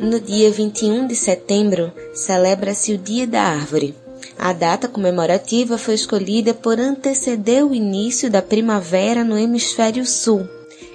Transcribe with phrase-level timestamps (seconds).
[0.00, 3.96] No dia 21 de setembro, celebra-se o Dia da Árvore.
[4.38, 10.48] A data comemorativa foi escolhida por anteceder o início da primavera no hemisfério sul,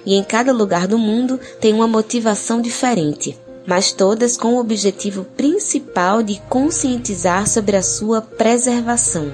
[0.06, 5.24] e em cada lugar do mundo tem uma motivação diferente, mas todas com o objetivo
[5.36, 9.30] principal de conscientizar sobre a sua preservação.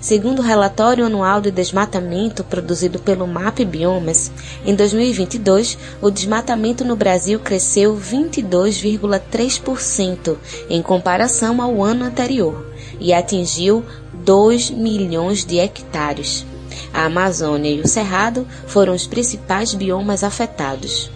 [0.00, 4.30] Segundo o relatório anual de desmatamento produzido pelo MAP Biomas,
[4.64, 10.36] em 2022, o desmatamento no Brasil cresceu 22,3%
[10.70, 12.64] em comparação ao ano anterior
[13.00, 13.84] e atingiu
[14.24, 16.46] 2 milhões de hectares.
[16.94, 21.10] A Amazônia e o Cerrado foram os principais biomas afetados.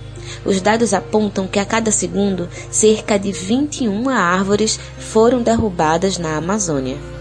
[0.44, 7.11] Os dados apontam que a cada segundo, cerca de 21 árvores foram derrubadas na Amazônia.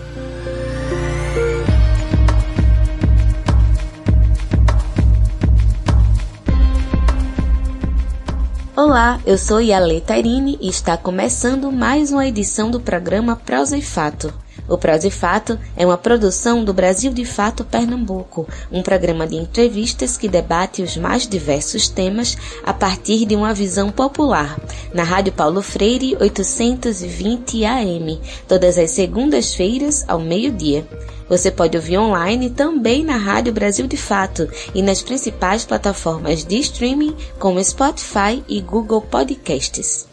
[8.83, 13.81] Olá, eu sou Yale Tairine e está começando mais uma edição do programa Prosa e
[13.83, 14.33] Fato.
[14.71, 19.35] O Prosa e Fato é uma produção do Brasil de Fato Pernambuco, um programa de
[19.35, 24.57] entrevistas que debate os mais diversos temas a partir de uma visão popular,
[24.93, 30.87] na Rádio Paulo Freire 820 AM, todas as segundas-feiras ao meio-dia.
[31.27, 36.57] Você pode ouvir online também na Rádio Brasil de Fato e nas principais plataformas de
[36.59, 40.07] streaming como Spotify e Google Podcasts.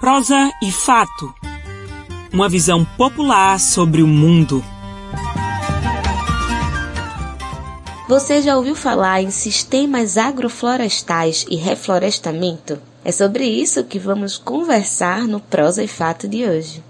[0.00, 1.39] Prosa e Fato
[2.32, 4.64] uma visão popular sobre o mundo.
[8.08, 12.78] Você já ouviu falar em sistemas agroflorestais e reflorestamento?
[13.04, 16.82] É sobre isso que vamos conversar no Prosa e Fato de hoje.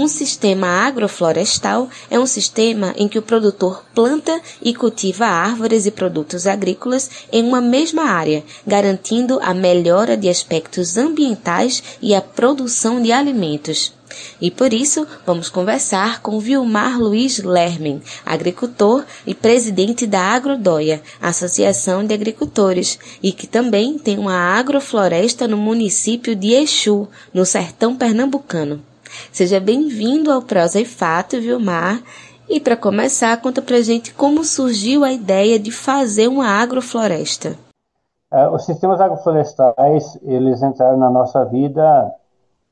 [0.00, 5.90] Um sistema agroflorestal é um sistema em que o produtor planta e cultiva árvores e
[5.90, 13.02] produtos agrícolas em uma mesma área, garantindo a melhora de aspectos ambientais e a produção
[13.02, 13.92] de alimentos.
[14.40, 22.06] E por isso vamos conversar com Vilmar Luiz Lermen, agricultor e presidente da Agrodóia, Associação
[22.06, 28.88] de Agricultores, e que também tem uma agrofloresta no município de Exu, no sertão pernambucano.
[29.32, 32.00] Seja bem-vindo ao Prosa e Fato, Vilmar.
[32.48, 37.56] E para começar, conta pra gente como surgiu a ideia de fazer uma agrofloresta.
[38.32, 42.12] É, os sistemas agroflorestais, eles entraram na nossa vida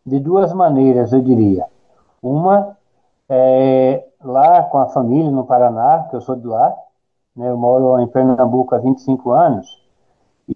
[0.07, 1.67] de duas maneiras, eu diria.
[2.23, 2.77] Uma
[3.29, 6.75] é lá com a família no Paraná, que eu sou de lá,
[7.37, 9.67] né, eu moro em Pernambuco há 25 anos,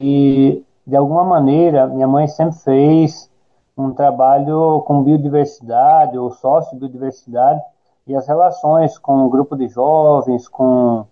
[0.00, 3.30] e de alguma maneira minha mãe sempre fez
[3.76, 7.60] um trabalho com biodiversidade ou sócio-biodiversidade
[8.06, 11.06] e as relações com o grupo de jovens, com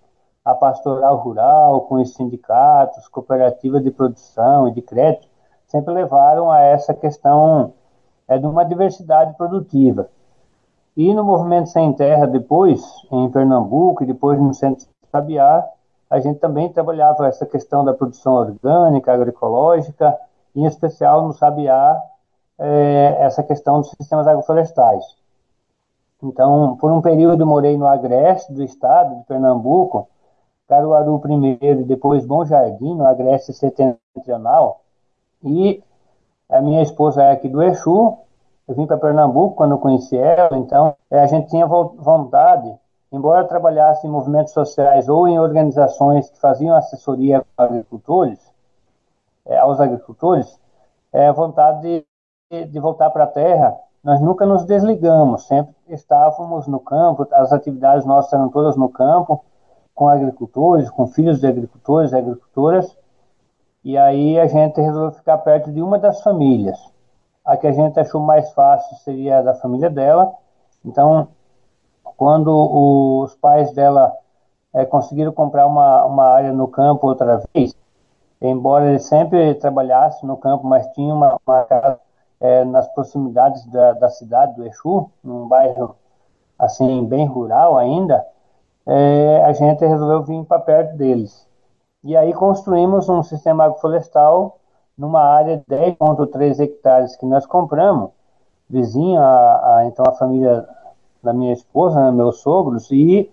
[0.45, 5.29] a pastoral rural, com os sindicatos, cooperativas de produção e de crédito,
[5.67, 7.73] sempre levaram a essa questão
[8.27, 10.09] é, de uma diversidade produtiva.
[10.97, 15.65] E no Movimento Sem Terra, depois, em Pernambuco e depois no Centro Sabiá,
[16.09, 20.19] a gente também trabalhava essa questão da produção orgânica, agroecológica,
[20.55, 21.97] em especial no Sabiá,
[22.61, 25.03] é, essa questão dos sistemas agroflorestais.
[26.23, 30.07] Então, por um período, morei no agreste do estado de Pernambuco,
[30.69, 34.83] Caruaru primeiro depois Bom Jardim, no agreste setentrional.
[35.43, 35.83] E
[36.49, 38.19] a minha esposa é aqui do Exu,
[38.69, 42.73] eu vim para Pernambuco quando eu conheci ela, então é, a gente tinha vontade,
[43.11, 48.39] embora trabalhasse em movimentos sociais ou em organizações que faziam assessoria agricultores,
[49.47, 50.61] é, aos agricultores,
[51.13, 52.10] é, vontade de
[52.51, 58.05] de voltar para a Terra, nós nunca nos desligamos, sempre estávamos no campo, as atividades
[58.05, 59.45] nossas eram todas no campo,
[59.95, 62.99] com agricultores, com filhos de agricultores e agricultoras,
[63.85, 66.79] e aí a gente resolveu ficar perto de uma das famílias.
[67.45, 70.33] A que a gente achou mais fácil seria a da família dela,
[70.85, 71.29] então,
[72.17, 72.51] quando
[73.23, 74.13] os pais dela
[74.75, 77.77] é, conseguiram comprar uma, uma área no campo outra vez,
[78.41, 82.01] embora ele sempre trabalhasse no campo, mas tinha uma, uma casa
[82.41, 85.95] é, nas proximidades da, da, cidade do Exu, num bairro
[86.59, 88.27] assim bem rural ainda,
[88.87, 91.47] é, a gente resolveu vir para perto deles.
[92.03, 94.59] E aí construímos um sistema agroflorestal
[94.97, 98.11] numa área de 10,3 hectares que nós compramos,
[98.69, 100.67] vizinho a, a, então a família
[101.23, 103.31] da minha esposa, né, meus sogros, e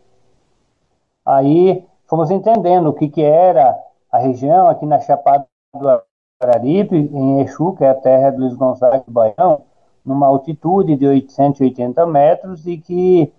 [1.26, 3.78] aí fomos entendendo o que, que era
[4.12, 6.02] a região aqui na Chapada do
[6.40, 9.64] Araripe, em Exu, que é a terra do Luiz Gonzaga de Baião,
[10.06, 13.34] numa altitude de 880 metros e que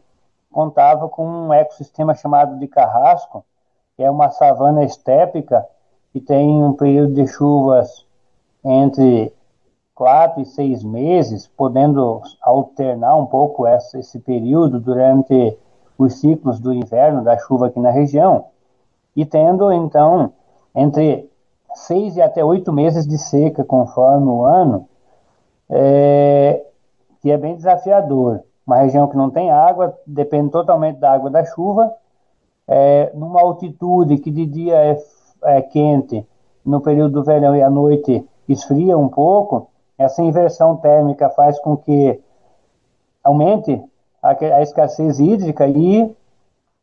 [0.51, 3.45] contava com um ecossistema chamado de carrasco,
[3.97, 5.65] que é uma savana estépica
[6.13, 8.05] que tem um período de chuvas
[8.65, 9.33] entre
[9.95, 15.57] quatro e seis meses, podendo alternar um pouco essa, esse período durante
[15.97, 18.47] os ciclos do inverno da chuva aqui na região,
[19.15, 20.33] e tendo então
[20.75, 21.31] entre
[21.75, 24.89] seis e até oito meses de seca conforme o ano,
[25.69, 26.65] é,
[27.21, 28.41] que é bem desafiador.
[28.67, 31.93] Uma região que não tem água, depende totalmente da água da chuva,
[32.67, 34.99] é, numa altitude que de dia é,
[35.45, 36.27] é quente,
[36.65, 41.77] no período do verão e à noite esfria um pouco, essa inversão térmica faz com
[41.77, 42.21] que
[43.25, 43.83] aumente
[44.23, 46.15] a, a escassez hídrica e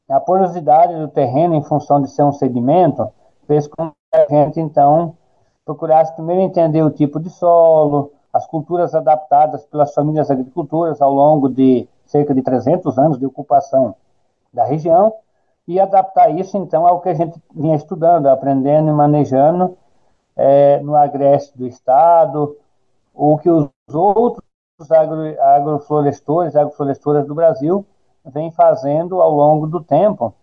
[0.09, 3.07] a porosidade do terreno, em função de ser um sedimento,
[3.47, 5.15] fez com a gente, então,
[5.65, 11.49] procurasse primeiro entender o tipo de solo, as culturas adaptadas pelas famílias agricultoras ao longo
[11.49, 13.95] de cerca de 300 anos de ocupação
[14.53, 15.13] da região,
[15.67, 19.75] e adaptar isso, então, ao que a gente vinha estudando, aprendendo e manejando
[20.35, 22.55] é, no agreste do Estado,
[23.13, 24.45] o que os outros
[24.91, 27.85] agro, agroflorestores, agroflorestoras do Brasil
[28.23, 30.33] vêm fazendo ao longo do tempo,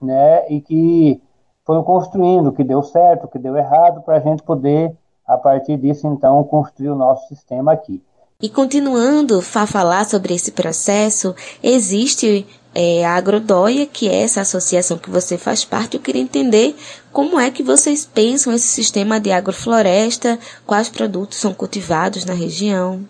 [0.00, 1.22] né, e que
[1.68, 6.06] foram construindo, que deu certo, que deu errado, para a gente poder, a partir disso,
[6.06, 8.02] então, construir o nosso sistema aqui.
[8.40, 14.96] E continuando a falar sobre esse processo, existe é, a Agrodóia, que é essa associação
[14.96, 15.98] que você faz parte.
[15.98, 16.74] Eu queria entender
[17.12, 23.04] como é que vocês pensam esse sistema de agrofloresta, quais produtos são cultivados na região.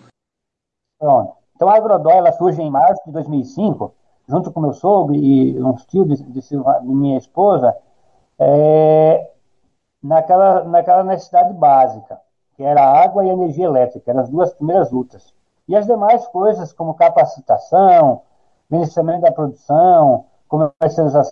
[0.99, 1.31] Pronto.
[1.55, 3.93] Então a Agrodóia ela surge em março de 2005,
[4.27, 7.73] junto com meu sogro e uns tios de, de, de minha esposa,
[8.39, 9.31] é,
[10.01, 12.19] naquela, naquela necessidade básica
[12.59, 15.33] que era água e energia elétrica, eram as duas primeiras lutas.
[15.65, 18.23] E as demais coisas, como capacitação,
[18.69, 21.31] beneficiamento da produção, comercialização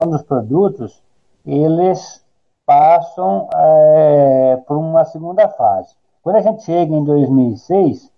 [0.00, 1.00] dos produtos,
[1.46, 2.26] eles
[2.66, 5.94] passam é, por uma segunda fase.
[6.24, 8.12] Quando a gente chega em 2006,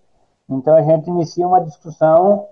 [0.49, 2.47] então a gente inicia uma discussão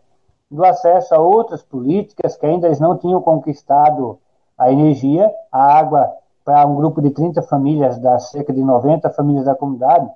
[0.52, 4.20] do acesso a outras políticas que ainda eles não tinham conquistado
[4.64, 6.14] a energia, a água
[6.46, 10.10] para um grupo de 30 famílias, das cerca de 90 famílias da comunidade,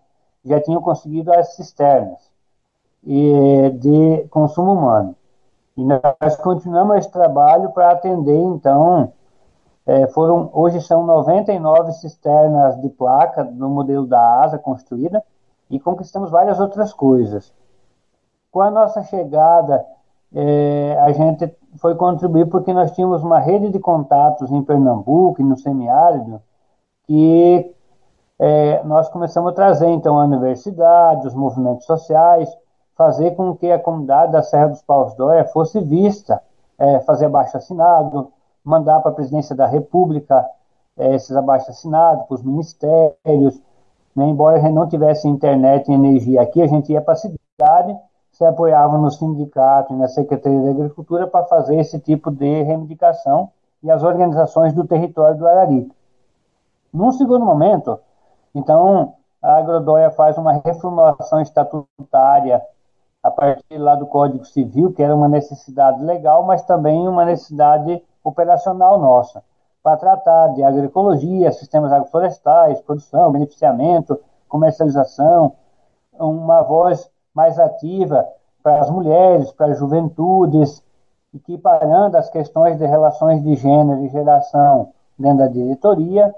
[0.43, 2.31] já tinham conseguido as cisternas
[3.03, 5.15] de consumo humano.
[5.75, 9.13] E nós continuamos esse trabalho para atender, então,
[9.85, 15.23] é, foram, hoje são 99 cisternas de placa no modelo da ASA construída
[15.69, 17.53] e conquistamos várias outras coisas.
[18.51, 19.85] Com a nossa chegada,
[20.33, 25.45] é, a gente foi contribuir porque nós tínhamos uma rede de contatos em Pernambuco e
[25.45, 26.41] no semiárido
[27.05, 27.73] que
[28.39, 32.49] é, nós começamos a trazer então a universidade, os movimentos sociais,
[32.95, 36.41] fazer com que a comunidade da Serra dos Paus Dóia fosse vista,
[36.77, 38.31] é, fazer abaixo assinado,
[38.63, 40.45] mandar para a presidência da República
[40.97, 43.61] é, esses abaixo assinados, para os ministérios,
[44.15, 47.97] né, embora não tivesse internet e energia aqui, a gente ia para a cidade
[48.37, 53.49] se apoiavam no sindicato e na Secretaria da Agricultura para fazer esse tipo de reivindicação
[53.81, 55.91] e as organizações do território do Araripe.
[56.93, 57.99] Num segundo momento,
[58.53, 62.61] então, a Agrodóia faz uma reformulação estatutária
[63.23, 68.03] a partir lá do Código Civil, que era uma necessidade legal, mas também uma necessidade
[68.23, 69.43] operacional nossa,
[69.81, 75.53] para tratar de agroecologia, sistemas agroflorestais, produção, beneficiamento, comercialização,
[76.19, 78.27] uma voz mais ativa
[78.63, 80.83] para as mulheres, para as juventudes,
[81.31, 86.33] equiparando as questões de relações de gênero e geração dentro da diretoria.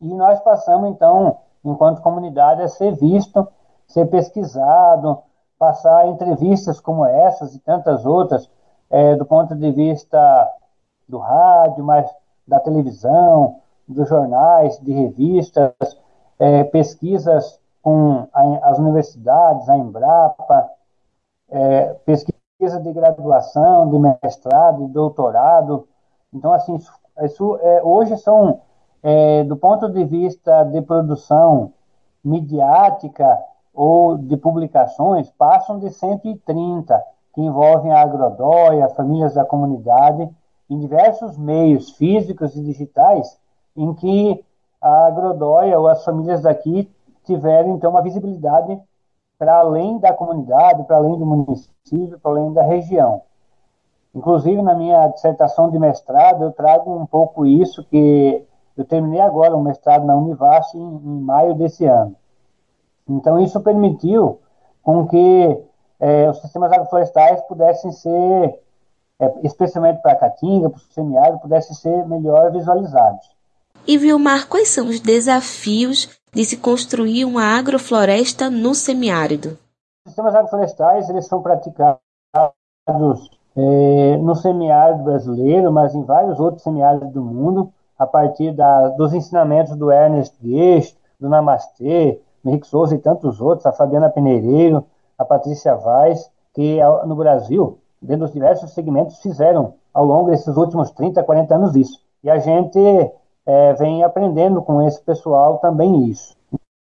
[0.00, 3.44] E nós passamos, então, enquanto comunidade, a ser visto,
[3.88, 5.18] ser pesquisado,
[5.58, 8.48] passar entrevistas como essas e tantas outras,
[8.88, 10.48] é, do ponto de vista
[11.08, 12.08] do rádio, mas
[12.46, 13.56] da televisão,
[13.88, 15.72] dos jornais, de revistas,
[16.38, 20.70] é, pesquisas com a, as universidades, a Embrapa,
[21.50, 25.86] é, pesquisa de graduação, de mestrado, de doutorado.
[26.32, 26.90] Então, assim, isso,
[27.22, 28.62] isso é, hoje são,
[29.02, 31.74] é, do ponto de vista de produção
[32.24, 33.38] midiática
[33.74, 40.26] ou de publicações, passam de 130, que envolvem a agrodóia, famílias da comunidade,
[40.70, 43.38] em diversos meios físicos e digitais,
[43.76, 44.42] em que
[44.80, 46.90] a agrodóia ou as famílias daqui
[47.24, 48.80] tiveram, então, uma visibilidade
[49.38, 53.22] para além da comunidade, para além do município, para além da região.
[54.14, 58.44] Inclusive, na minha dissertação de mestrado, eu trago um pouco isso, que
[58.76, 62.14] eu terminei agora o um mestrado na Univasf em, em, maio desse ano.
[63.08, 64.40] Então, isso permitiu
[64.82, 65.64] com que
[65.98, 68.60] é, os sistemas agroflorestais pudessem ser
[69.18, 73.34] é, especialmente para a caatinga, para o semiárido, pudessem ser melhor visualizados.
[73.86, 79.58] E Vilmar, quais são os desafios de se construir uma agrofloresta no semiárido?
[80.06, 82.00] Os sistemas agroflorestais eles são praticados
[83.56, 89.14] é, no semiárido brasileiro, mas em vários outros semiáridos do mundo, a partir da, dos
[89.14, 94.84] ensinamentos do Ernest Guest, do Namastê, do Henrique Souza e tantos outros, a Fabiana Peneireiro,
[95.16, 100.90] a Patrícia Vaz, que no Brasil, dentro dos diversos segmentos, fizeram ao longo desses últimos
[100.90, 102.00] 30, 40 anos isso.
[102.22, 102.78] E a gente
[103.46, 106.36] é, vem aprendendo com esse pessoal também isso.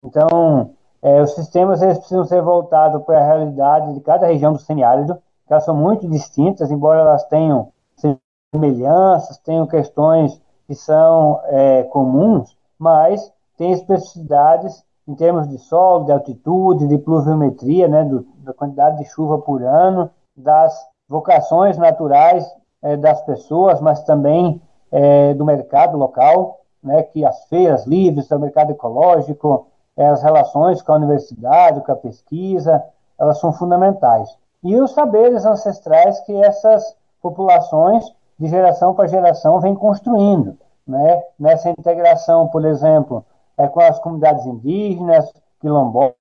[0.03, 0.71] Então,
[1.01, 5.15] é, os sistemas eles precisam ser voltados para a realidade de cada região do semiárido,
[5.45, 7.71] que elas são muito distintas, embora elas tenham
[8.53, 16.11] semelhanças, tenham questões que são é, comuns, mas tem especificidades em termos de solo, de
[16.11, 20.75] altitude, de pluviometria, né, do, da quantidade de chuva por ano, das
[21.07, 22.45] vocações naturais
[22.81, 24.59] é, das pessoas, mas também
[24.95, 30.81] é, do mercado local, né, que as feiras livres, o mercado ecológico, é, as relações
[30.81, 32.81] com a universidade, com a pesquisa,
[33.19, 34.37] elas são fundamentais.
[34.63, 38.05] E os saberes ancestrais que essas populações,
[38.39, 40.57] de geração para geração, vêm construindo.
[40.87, 41.23] Né?
[41.37, 43.25] Nessa integração, por exemplo,
[43.57, 46.15] é, com as comunidades indígenas, quilombolas,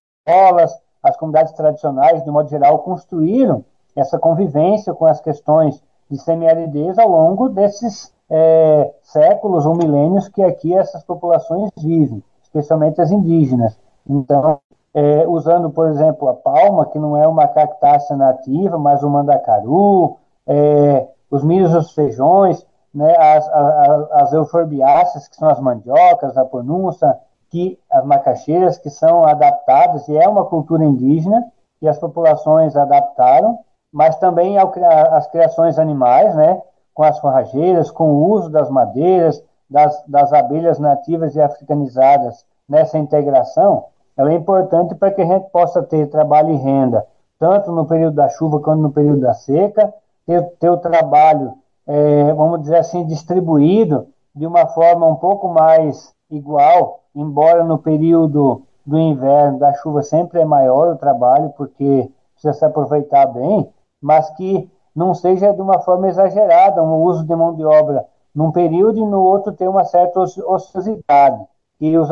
[1.00, 3.64] as comunidades tradicionais, de modo geral, construíram
[3.95, 10.43] essa convivência com as questões de semiaridez ao longo desses é, séculos ou milênios que
[10.43, 12.23] aqui essas populações vivem
[12.54, 13.76] especialmente as indígenas.
[14.09, 14.61] Então,
[14.95, 20.16] é, usando, por exemplo, a palma, que não é uma cactácea nativa, mas o mandacaru,
[20.47, 22.64] é, os milhos e os feijões,
[22.95, 27.19] né, as, as, as euforbiáceas, que são as mandiocas, a ponunça,
[27.50, 31.45] que, as macaxeiras, que são adaptadas, e é uma cultura indígena,
[31.81, 33.59] que as populações adaptaram,
[33.93, 34.73] mas também ao,
[35.12, 36.62] as criações animais, né,
[36.95, 42.97] com as forrageiras, com o uso das madeiras, das, das abelhas nativas e africanizadas nessa
[42.97, 43.87] integração,
[44.17, 47.05] ela é importante para que a gente possa ter trabalho e renda,
[47.39, 49.93] tanto no período da chuva quanto no período da seca,
[50.25, 51.55] ter, ter o trabalho,
[51.87, 58.63] é, vamos dizer assim, distribuído de uma forma um pouco mais igual, embora no período
[58.87, 63.69] do inverno, da chuva, sempre é maior o trabalho, porque precisa se aproveitar bem,
[64.01, 68.51] mas que não seja de uma forma exagerada um uso de mão de obra num
[68.51, 71.41] período e no outro tem uma certa ociosidade.
[71.81, 72.09] E os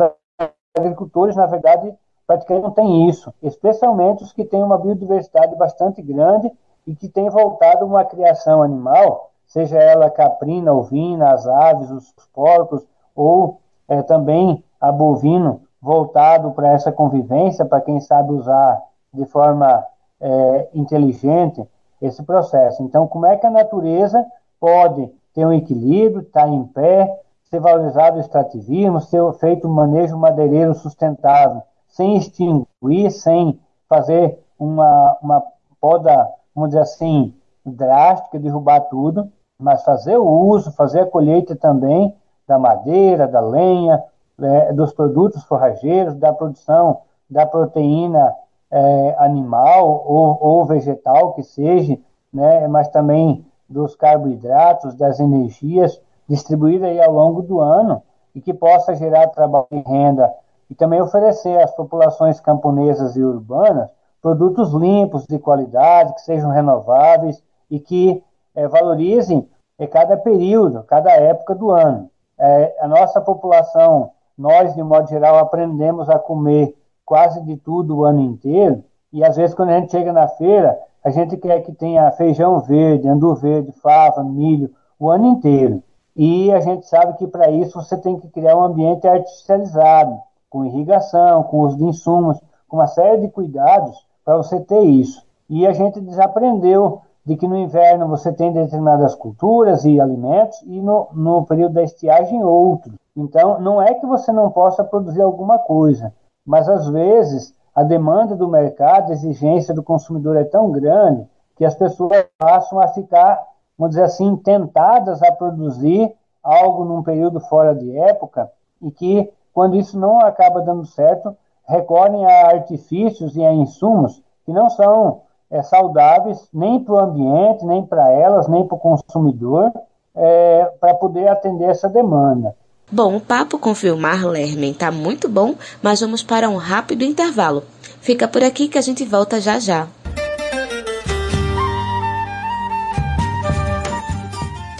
[0.75, 1.93] agricultores, na verdade,
[2.25, 6.51] praticamente não têm isso, especialmente os que têm uma biodiversidade bastante grande
[6.87, 12.85] e que têm voltado uma criação animal, seja ela caprina, ovina, as aves, os porcos,
[13.15, 18.81] ou é, também a bovino, voltado para essa convivência, para quem sabe usar
[19.13, 19.85] de forma
[20.19, 21.67] é, inteligente
[22.05, 22.83] esse processo.
[22.83, 24.25] Então, como é que a natureza
[24.59, 29.71] pode ter um equilíbrio, estar tá em pé, ser valorizado o extrativismo, ser feito um
[29.71, 35.43] manejo madeireiro sustentável, sem extinguir, sem fazer uma, uma
[35.79, 37.33] poda, vamos dizer assim,
[37.65, 42.15] drástica, derrubar tudo, mas fazer o uso, fazer a colheita também
[42.47, 44.03] da madeira, da lenha,
[44.41, 48.33] é, dos produtos forrageiros, da produção da proteína
[48.75, 51.95] é, animal ou, ou, vegetal que seja,
[52.33, 58.01] né, mas também dos carboidratos, das energias distribuída aí ao longo do ano
[58.33, 60.33] e que possa gerar trabalho e renda
[60.71, 67.43] e também oferecer às populações camponesas e urbanas produtos limpos, de qualidade, que sejam renováveis
[67.69, 68.23] e que
[68.55, 72.09] é, valorizem é, cada período, cada época do ano.
[72.39, 78.03] É, a nossa população, nós, de modo geral, aprendemos a comer quase de tudo o
[78.05, 78.83] ano inteiro
[79.13, 82.59] e às vezes quando a gente chega na feira, a gente quer que tenha feijão
[82.61, 85.83] verde, andu verde, fava, milho, o ano inteiro.
[86.15, 90.19] E a gente sabe que para isso você tem que criar um ambiente artificializado,
[90.49, 93.95] com irrigação, com uso de insumos, com uma série de cuidados
[94.25, 95.23] para você ter isso.
[95.47, 100.81] E a gente desaprendeu de que no inverno você tem determinadas culturas e alimentos e
[100.81, 102.95] no, no período da estiagem outros.
[103.15, 106.13] Então, não é que você não possa produzir alguma coisa,
[106.45, 111.65] mas às vezes a demanda do mercado, a exigência do consumidor é tão grande que
[111.65, 113.41] as pessoas passam a ficar,
[113.77, 119.75] vamos dizer assim, tentadas a produzir algo num período fora de época e que, quando
[119.75, 121.35] isso não acaba dando certo,
[121.67, 127.65] recorrem a artifícios e a insumos que não são é, saudáveis nem para o ambiente,
[127.65, 129.71] nem para elas, nem para o consumidor,
[130.15, 132.55] é, para poder atender essa demanda.
[132.91, 137.63] Bom, o papo com Filmar Lermen tá muito bom, mas vamos para um rápido intervalo.
[138.01, 139.87] Fica por aqui que a gente volta já já.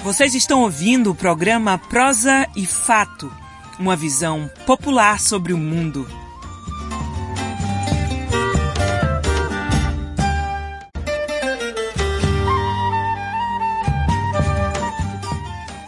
[0.03, 3.31] Vocês estão ouvindo o programa Prosa e Fato,
[3.79, 6.05] uma visão popular sobre o mundo.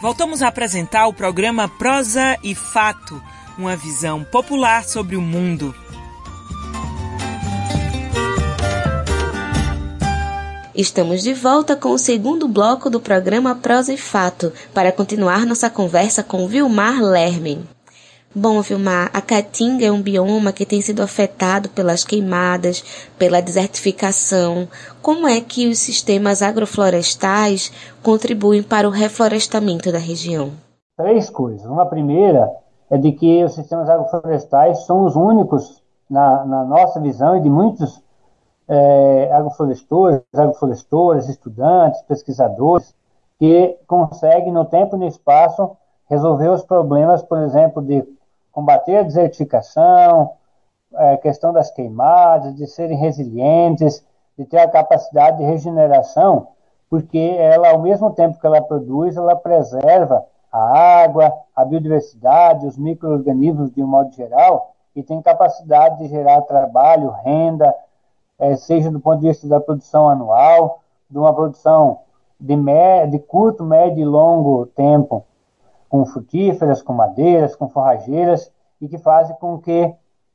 [0.06, 3.20] Voltamos a apresentar o programa Prosa e Fato,
[3.58, 5.74] uma visão popular sobre o mundo.
[10.72, 15.68] Estamos de volta com o segundo bloco do programa Prosa e Fato para continuar nossa
[15.68, 17.66] conversa com Vilmar Lermen.
[18.34, 22.84] Bom, Vilmar, a Caatinga é um bioma que tem sido afetado pelas queimadas,
[23.18, 24.68] pela desertificação.
[25.00, 30.50] Como é que os sistemas agroflorestais contribuem para o reflorestamento da região?
[30.96, 31.66] Três coisas.
[31.66, 32.50] Uma primeira
[32.90, 37.48] é de que os sistemas agroflorestais são os únicos, na, na nossa visão e de
[37.48, 38.02] muitos
[38.68, 42.94] é, agroflorestores, agroflorestores, estudantes, pesquisadores,
[43.38, 45.76] que conseguem, no tempo e no espaço,
[46.08, 48.04] resolver os problemas, por exemplo, de
[48.56, 50.32] combater a desertificação,
[50.94, 54.02] é, questão das queimadas, de serem resilientes,
[54.38, 56.48] de ter a capacidade de regeneração,
[56.88, 62.78] porque ela, ao mesmo tempo que ela produz, ela preserva a água, a biodiversidade, os
[62.78, 67.74] micro-organismos de um modo geral, e tem capacidade de gerar trabalho, renda,
[68.38, 71.98] é, seja do ponto de vista da produção anual, de uma produção
[72.40, 72.56] de,
[73.10, 75.26] de curto, médio e longo tempo,
[75.96, 79.94] com frutíferas, com madeiras, com forrageiras, e que fazem com que,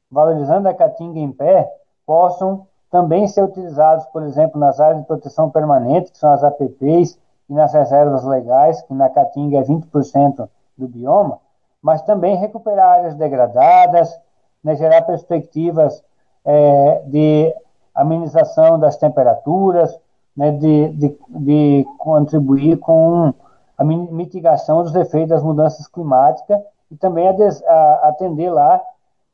[0.09, 1.71] valorizando a caatinga em pé,
[2.03, 7.19] possam também ser utilizados, por exemplo, nas áreas de proteção permanente, que são as APPs,
[7.47, 11.37] e nas reservas legais, que na caatinga é 20% do bioma,
[11.81, 14.17] mas também recuperar áreas degradadas,
[14.63, 16.03] né, gerar perspectivas
[16.43, 17.53] é, de
[17.93, 19.95] amenização das temperaturas,
[20.35, 23.33] né, de, de, de contribuir com
[23.81, 26.61] a mitigação dos efeitos das mudanças climáticas
[26.91, 27.33] e também a,
[27.67, 28.79] a atender lá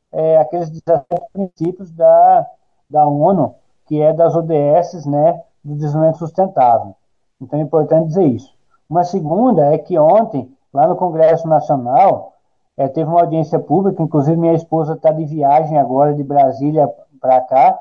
[0.09, 2.47] é, aqueles 17 princípios da,
[2.89, 6.95] da ONU, que é das ODS, né, do desenvolvimento sustentável.
[7.41, 8.53] Então é importante dizer isso.
[8.89, 12.31] Uma segunda é que ontem, lá no Congresso Nacional,
[12.77, 17.41] é, teve uma audiência pública, inclusive minha esposa está de viagem agora de Brasília para
[17.41, 17.77] cá,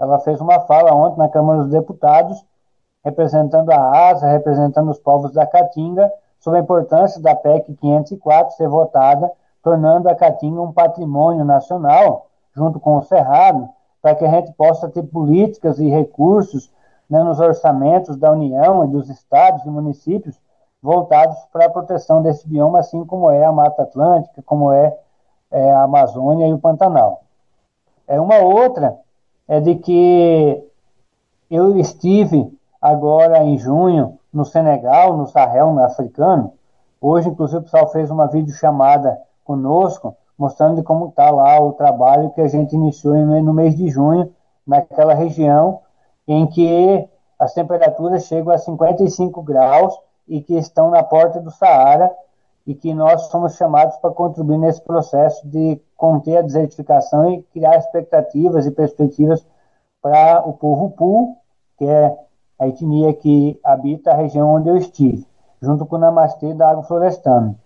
[0.00, 2.44] ela fez uma fala ontem na Câmara dos Deputados,
[3.04, 8.68] representando a ASA, representando os povos da Caatinga, sobre a importância da PEC 504 ser
[8.68, 9.30] votada,
[9.62, 13.68] tornando a Caatinga um patrimônio nacional, junto com o Cerrado,
[14.00, 16.70] para que a gente possa ter políticas e recursos
[17.08, 20.38] né, nos orçamentos da União e dos estados e municípios
[20.82, 24.94] voltados para a proteção desse bioma, assim como é a Mata Atlântica, como é,
[25.50, 27.22] é a Amazônia e o Pantanal.
[28.06, 28.98] É uma outra
[29.48, 30.62] é de que
[31.50, 32.53] eu estive
[32.84, 36.52] agora em junho no Senegal, no Sahel, no africano.
[37.00, 42.42] Hoje, inclusive, o pessoal fez uma videochamada conosco, mostrando como está lá o trabalho que
[42.42, 44.30] a gente iniciou no mês de junho,
[44.66, 45.80] naquela região
[46.28, 52.14] em que as temperaturas chegam a 55 graus e que estão na porta do Saara
[52.66, 57.78] e que nós somos chamados para contribuir nesse processo de conter a desertificação e criar
[57.78, 59.46] expectativas e perspectivas
[60.02, 61.38] para o povo Pu,
[61.78, 62.14] que é
[62.58, 65.26] a etnia que habita a região onde eu estive,
[65.60, 67.56] junto com o Namastê da Água Florestana.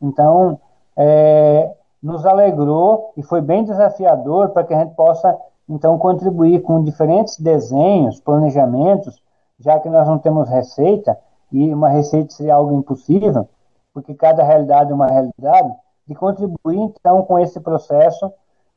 [0.00, 0.58] Então,
[0.96, 5.36] é, nos alegrou e foi bem desafiador para que a gente possa,
[5.68, 9.22] então, contribuir com diferentes desenhos, planejamentos,
[9.58, 11.16] já que nós não temos receita,
[11.52, 13.48] e uma receita seria algo impossível,
[13.94, 15.72] porque cada realidade é uma realidade,
[16.06, 18.32] de contribuir então com esse processo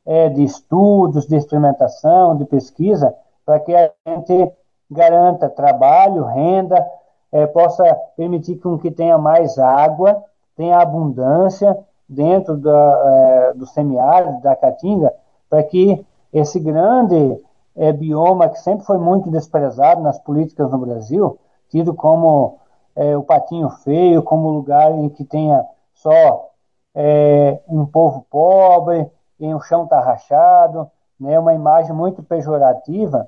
[0.05, 4.51] é, de estudos, de experimentação, de pesquisa, para que a gente
[4.89, 6.85] garanta trabalho, renda,
[7.31, 7.83] é, possa
[8.15, 10.23] permitir com que tenha mais água,
[10.55, 15.11] tenha abundância dentro da, é, do semiárido, da caatinga,
[15.49, 17.41] para que esse grande
[17.75, 21.37] é, bioma que sempre foi muito desprezado nas políticas no Brasil,
[21.69, 22.59] tido como
[22.95, 26.49] é, o patinho feio, como lugar em que tenha só
[26.93, 33.27] é, um povo pobre, em o chão está rachado, né, uma imagem muito pejorativa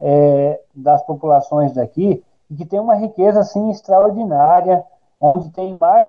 [0.00, 4.84] é, das populações daqui, e que tem uma riqueza assim extraordinária,
[5.20, 6.06] onde tem mais,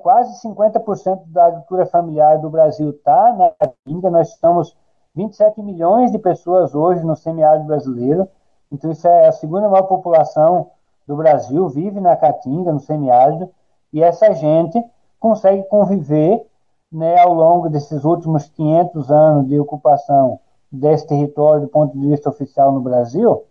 [0.00, 4.76] quase 50% da agricultura familiar do Brasil está na Caatinga, nós estamos
[5.14, 8.28] 27 milhões de pessoas hoje no semiárido brasileiro,
[8.70, 10.70] então isso é a segunda maior população
[11.06, 13.50] do Brasil, vive na Caatinga, no semiárido,
[13.92, 14.82] e essa gente
[15.18, 16.46] consegue conviver
[16.90, 20.38] né, ao longo desses últimos 500 anos de ocupação
[20.72, 23.44] desse território do ponto de vista oficial no Brasil,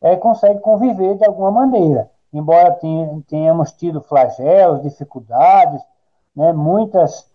[0.00, 2.10] é, consegue conviver de alguma maneira.
[2.32, 2.78] embora
[3.26, 5.82] tenhamos tido flagelos, dificuldades,
[6.34, 7.26] né, muitas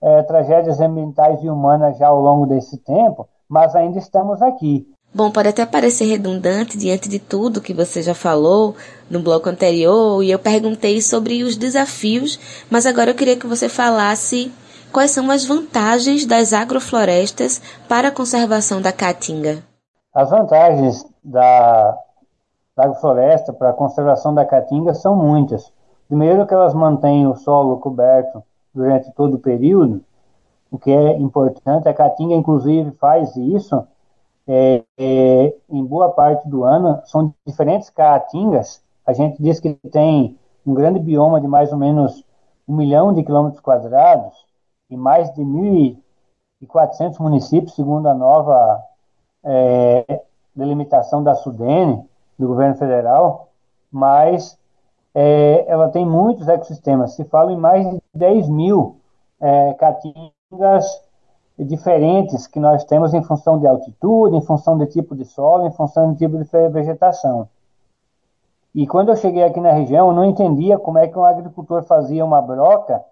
[0.00, 4.86] é, tragédias ambientais e humanas já ao longo desse tempo, mas ainda estamos aqui.
[5.14, 8.74] Bom, pode até parecer redundante diante de tudo que você já falou
[9.10, 12.38] no bloco anterior, e eu perguntei sobre os desafios,
[12.70, 14.50] mas agora eu queria que você falasse
[14.92, 19.62] quais são as vantagens das agroflorestas para a conservação da caatinga.
[20.14, 21.98] As vantagens da,
[22.76, 25.72] da agrofloresta para a conservação da caatinga são muitas.
[26.06, 28.42] Primeiro que elas mantêm o solo coberto
[28.74, 30.04] durante todo o período,
[30.70, 31.88] o que é importante.
[31.88, 33.82] A caatinga, inclusive, faz isso
[34.46, 37.00] é, é, em boa parte do ano.
[37.06, 38.82] São diferentes caatingas.
[39.06, 42.22] A gente diz que tem um grande bioma de mais ou menos
[42.68, 44.51] um milhão de quilômetros quadrados
[44.92, 48.82] e mais de 1.400 municípios, segundo a nova
[49.42, 50.22] é,
[50.54, 52.04] delimitação da SUDENE,
[52.38, 53.48] do governo federal,
[53.90, 54.58] mas
[55.14, 57.14] é, ela tem muitos ecossistemas.
[57.14, 58.96] Se fala em mais de 10 mil
[59.40, 61.02] é, caatingas
[61.58, 65.72] diferentes que nós temos em função de altitude, em função de tipo de solo, em
[65.72, 67.48] função de tipo de vegetação.
[68.74, 71.82] E quando eu cheguei aqui na região, eu não entendia como é que um agricultor
[71.84, 73.02] fazia uma broca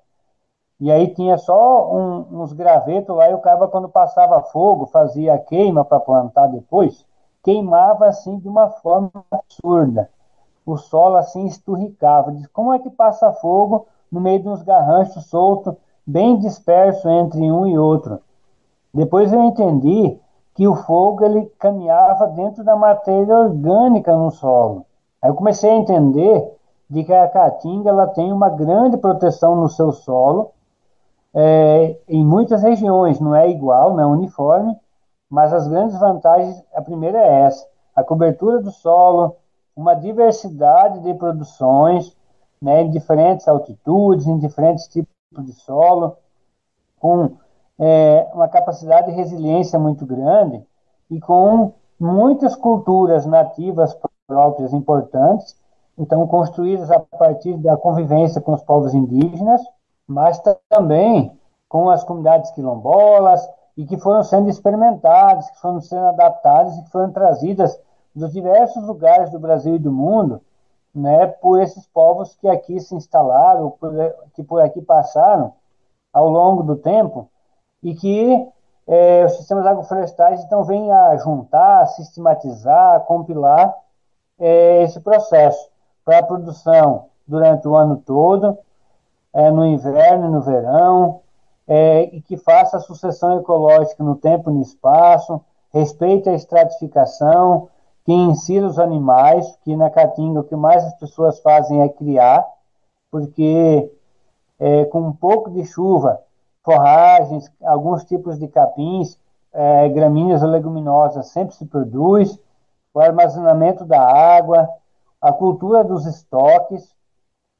[0.80, 5.36] e aí tinha só um, uns gravetos lá e o cara, quando passava fogo, fazia
[5.38, 7.04] queima para plantar depois,
[7.42, 10.08] queimava assim de uma forma absurda.
[10.64, 12.32] O solo assim esturricava.
[12.32, 15.74] Diz, como é que passa fogo no meio de uns garranchos soltos,
[16.06, 18.20] bem disperso entre um e outro?
[18.92, 20.18] Depois eu entendi
[20.54, 24.86] que o fogo ele caminhava dentro da matéria orgânica no solo.
[25.20, 26.56] Aí eu comecei a entender
[26.88, 30.52] de que a caatinga ela tem uma grande proteção no seu solo,
[31.34, 34.76] é, em muitas regiões, não é igual, não é uniforme,
[35.28, 39.36] mas as grandes vantagens, a primeira é essa, a cobertura do solo,
[39.76, 42.16] uma diversidade de produções,
[42.60, 46.16] né, em diferentes altitudes, em diferentes tipos de solo,
[46.98, 47.36] com
[47.78, 50.62] é, uma capacidade de resiliência muito grande
[51.10, 55.56] e com muitas culturas nativas próprias importantes,
[55.96, 59.60] então construídas a partir da convivência com os povos indígenas,
[60.10, 66.76] mas também com as comunidades quilombolas e que foram sendo experimentadas, que foram sendo adaptadas
[66.76, 67.80] e que foram trazidas
[68.12, 70.40] dos diversos lugares do Brasil e do mundo,
[70.92, 73.72] né, por esses povos que aqui se instalaram,
[74.34, 75.52] que por aqui passaram
[76.12, 77.30] ao longo do tempo
[77.80, 78.48] e que
[78.88, 83.72] é, os sistemas agroflorestais então vêm a juntar, sistematizar, compilar
[84.40, 85.70] é, esse processo
[86.04, 88.58] para a produção durante o ano todo,
[89.32, 91.20] é, no inverno e no verão,
[91.66, 95.40] é, e que faça a sucessão ecológica no tempo e no espaço,
[95.72, 97.68] respeite a estratificação,
[98.04, 102.44] que insira os animais, que na Caatinga o que mais as pessoas fazem é criar,
[103.10, 103.90] porque
[104.58, 106.20] é, com um pouco de chuva
[106.64, 109.18] forragens, alguns tipos de capins,
[109.52, 112.38] é, gramíneas ou leguminosas sempre se produz,
[112.92, 114.68] o armazenamento da água,
[115.20, 116.94] a cultura dos estoques,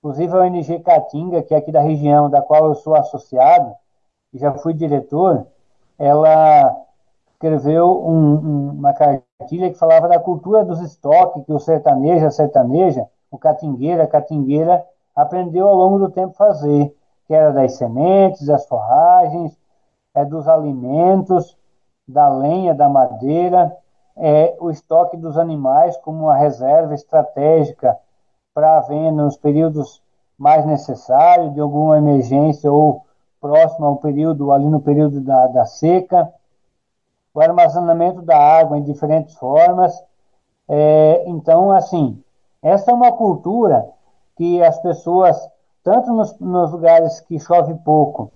[0.01, 3.75] inclusive a ONG Caatinga, que é aqui da região da qual eu sou associado,
[4.33, 5.47] e já fui diretor,
[5.99, 6.75] ela
[7.33, 12.31] escreveu um, um, uma cartilha que falava da cultura dos estoques, que o sertanejo, a
[12.31, 14.85] sertaneja, o catingueira, a catingueira,
[15.15, 16.95] aprendeu ao longo do tempo fazer
[17.31, 19.57] que era das sementes, das forragens,
[20.13, 21.57] é dos alimentos,
[22.07, 23.73] da lenha, da madeira,
[24.17, 27.97] é, o estoque dos animais como uma reserva estratégica
[28.55, 30.03] para a venda nos períodos
[30.39, 33.05] mais necessários, de alguma emergência ou
[33.41, 36.33] próximo ao período, ali no período da, da seca,
[37.33, 39.93] o armazenamento da água em diferentes formas.
[40.69, 42.23] É, então, assim,
[42.63, 43.89] essa é uma cultura
[44.37, 45.37] que as pessoas
[45.83, 48.31] tanto nos, nos lugares que chove pouco,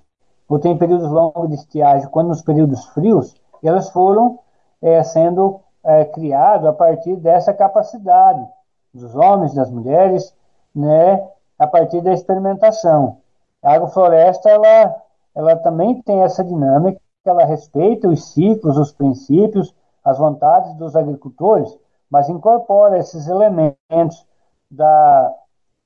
[0.48, 4.38] ou tem períodos longos de estiagem, quanto nos períodos frios, elas foram
[4.80, 8.46] é, sendo é, criadas a partir dessa capacidade
[8.94, 10.34] dos homens, das mulheres,
[10.74, 11.26] né,
[11.58, 13.18] a partir da experimentação.
[13.62, 14.94] A agrofloresta, ela,
[15.34, 21.76] ela também tem essa dinâmica, ela respeita os ciclos, os princípios, as vontades dos agricultores,
[22.10, 24.26] mas incorpora esses elementos
[24.70, 25.34] da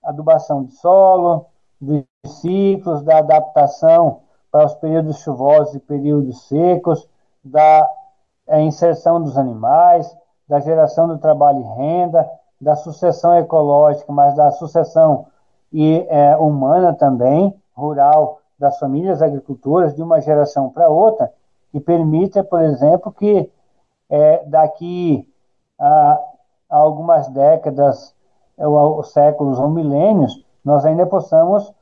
[0.03, 1.47] adubação de solo,
[1.81, 7.09] dos ciclos, da adaptação para os períodos chuvosos e períodos secos,
[7.45, 7.89] da
[8.61, 10.15] inserção dos animais,
[10.49, 12.29] da geração do trabalho e renda,
[12.61, 15.27] da sucessão ecológica, mas da sucessão
[15.73, 21.33] e, é, humana também, rural, das famílias agricultoras, de uma geração para outra,
[21.71, 23.51] que permita, por exemplo, que
[24.11, 25.29] é, daqui
[25.79, 26.21] a,
[26.71, 28.17] a algumas décadas
[28.67, 31.73] os séculos ou milênios, nós ainda possamos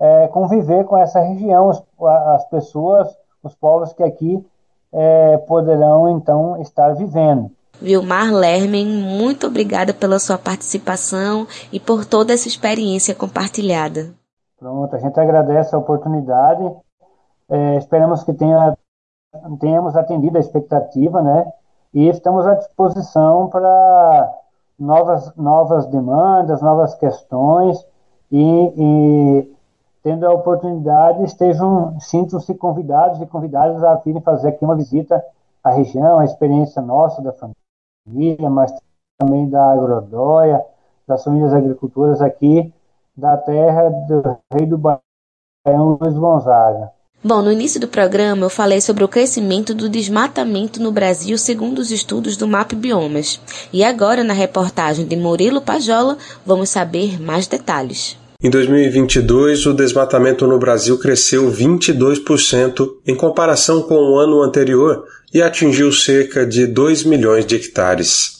[0.00, 4.44] é, conviver com essa região, as, as, pessoas, os povos que aqui
[4.92, 7.50] é, poderão então estar vivendo.
[7.80, 14.14] Vilmar Lermen, muito obrigada pela sua participação e por toda essa experiência compartilhada.
[14.58, 16.64] Pronto, a gente agradece a oportunidade.
[17.48, 18.76] É, esperamos que tenha,
[19.60, 21.52] tenhamos atendido a expectativa, né?
[21.92, 24.34] E estamos à disposição para
[24.78, 27.78] novas, novas demandas, novas questões
[28.30, 29.54] e, e
[30.02, 35.24] tendo a oportunidade, estejam, sintam-se convidados e convidadas a virem fazer aqui uma visita
[35.62, 37.56] à região, a experiência nossa da família,
[38.06, 38.72] mas
[39.18, 40.62] também da agrodóia,
[41.06, 42.72] das famílias agricultoras aqui
[43.16, 46.90] da terra do rei do Baião Luiz Gonzaga.
[47.22, 51.78] Bom, no início do programa eu falei sobre o crescimento do desmatamento no Brasil segundo
[51.78, 53.40] os estudos do MAP Biomas.
[53.72, 58.18] E agora, na reportagem de Murilo Pajola, vamos saber mais detalhes.
[58.44, 65.40] Em 2022, o desmatamento no Brasil cresceu 22% em comparação com o ano anterior e
[65.40, 68.34] atingiu cerca de 2 milhões de hectares.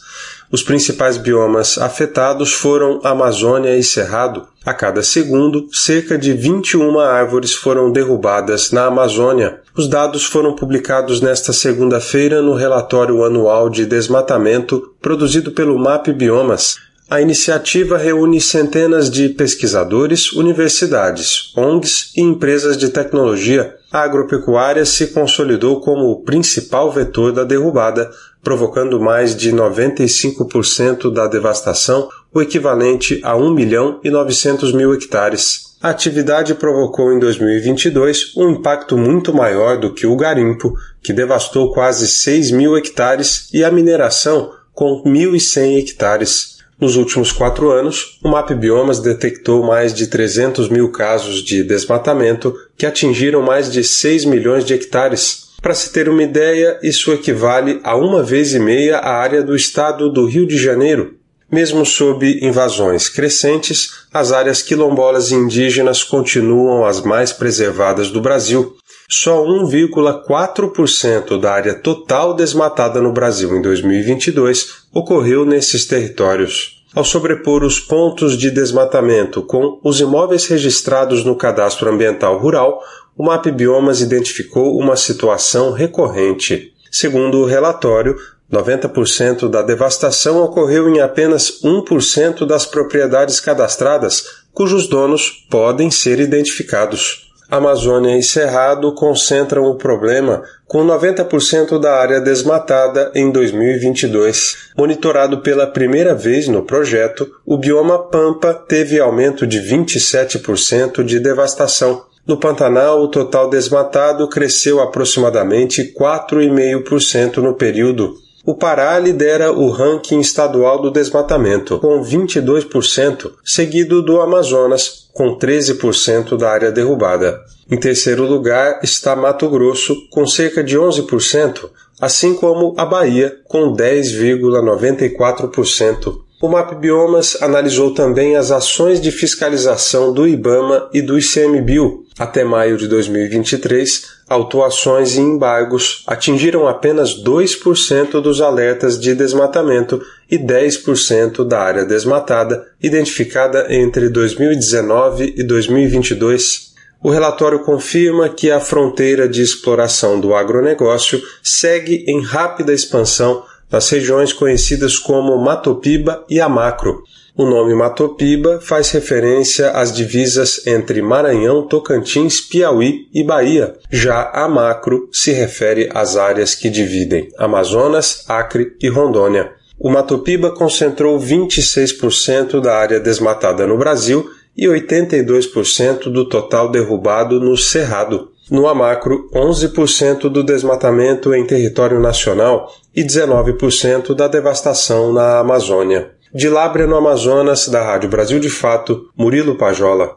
[0.53, 4.47] Os principais biomas afetados foram Amazônia e Cerrado.
[4.62, 9.61] A cada segundo, cerca de 21 árvores foram derrubadas na Amazônia.
[9.75, 16.77] Os dados foram publicados nesta segunda-feira no relatório anual de desmatamento produzido pelo MAP Biomas.
[17.09, 23.77] A iniciativa reúne centenas de pesquisadores, universidades, ONGs e empresas de tecnologia.
[23.93, 28.11] A agropecuária se consolidou como o principal vetor da derrubada,
[28.43, 35.77] provocando mais de 95% da devastação, o equivalente a 1 milhão e 900 mil hectares.
[35.83, 41.71] A atividade provocou em 2022 um impacto muito maior do que o garimpo, que devastou
[41.75, 46.54] quase 6 mil hectares, e a mineração, com 1.100 hectares.
[46.80, 52.54] Nos últimos quatro anos, o MAP Biomas detectou mais de 300 mil casos de desmatamento
[52.76, 55.54] que atingiram mais de 6 milhões de hectares.
[55.62, 59.54] Para se ter uma ideia, isso equivale a uma vez e meia a área do
[59.54, 61.14] estado do Rio de Janeiro.
[61.50, 68.76] Mesmo sob invasões crescentes, as áreas quilombolas e indígenas continuam as mais preservadas do Brasil.
[69.09, 76.83] Só 1,4% da área total desmatada no Brasil em 2022 ocorreu nesses territórios.
[76.95, 82.81] Ao sobrepor os pontos de desmatamento com os imóveis registrados no Cadastro Ambiental Rural,
[83.17, 86.73] o MAP Biomas identificou uma situação recorrente.
[86.90, 88.17] Segundo o relatório,
[88.51, 97.34] 90% da devastação ocorreu em apenas 1% das propriedades cadastradas, cujos donos podem ser identificados.
[97.57, 104.73] Amazônia e Cerrado concentram o problema com 90% da área desmatada em 2022.
[104.77, 112.03] Monitorado pela primeira vez no projeto, o bioma Pampa teve aumento de 27% de devastação.
[112.27, 118.14] No Pantanal, o total desmatado cresceu aproximadamente 4,5% no período.
[118.45, 126.37] O Pará lidera o ranking estadual do desmatamento, com 22%, seguido do Amazonas, com 13%
[126.37, 127.40] da área derrubada.
[127.70, 133.72] Em terceiro lugar está Mato Grosso, com cerca de 11%, assim como a Bahia, com
[133.72, 136.23] 10,94%.
[136.44, 142.04] O MAP Biomas analisou também as ações de fiscalização do IBAMA e do ICMBio.
[142.18, 150.38] Até maio de 2023, autuações e embargos atingiram apenas 2% dos alertas de desmatamento e
[150.38, 156.74] 10% da área desmatada, identificada entre 2019 e 2022.
[157.02, 163.42] O relatório confirma que a fronteira de exploração do agronegócio segue em rápida expansão
[163.74, 167.02] nas regiões conhecidas como Matopiba e Amacro.
[167.37, 173.74] O nome Matopiba faz referência às divisas entre Maranhão, Tocantins, Piauí e Bahia.
[173.90, 179.50] Já Amacro se refere às áreas que dividem Amazonas, Acre e Rondônia.
[179.76, 184.24] O Matopiba concentrou 26% da área desmatada no Brasil
[184.56, 188.30] e 82% do total derrubado no Cerrado.
[188.50, 196.11] No Amacro, 11% do desmatamento em território nacional e 19% da devastação na Amazônia.
[196.33, 200.16] De Lábrea, no Amazonas, da Rádio Brasil de Fato, Murilo Pajola.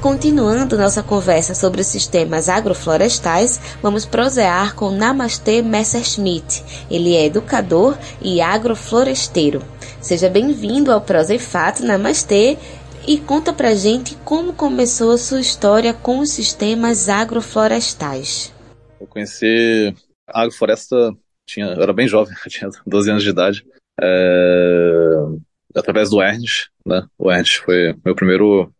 [0.00, 6.64] Continuando nossa conversa sobre os sistemas agroflorestais, vamos prosear com Namastê Messerschmitt.
[6.90, 9.62] Ele é educador e agrofloresteiro.
[10.00, 12.56] Seja bem-vindo ao Prosa e Fato Namastê
[13.06, 18.54] e conta pra gente como começou a sua história com os sistemas agroflorestais.
[18.98, 19.94] Eu conheci
[20.26, 21.14] a agrofloresta,
[21.46, 23.66] tinha, eu era bem jovem, tinha 12 anos de idade,
[24.00, 25.14] é,
[25.76, 27.06] através do Ernst, né?
[27.18, 28.72] O Ernst foi meu primeiro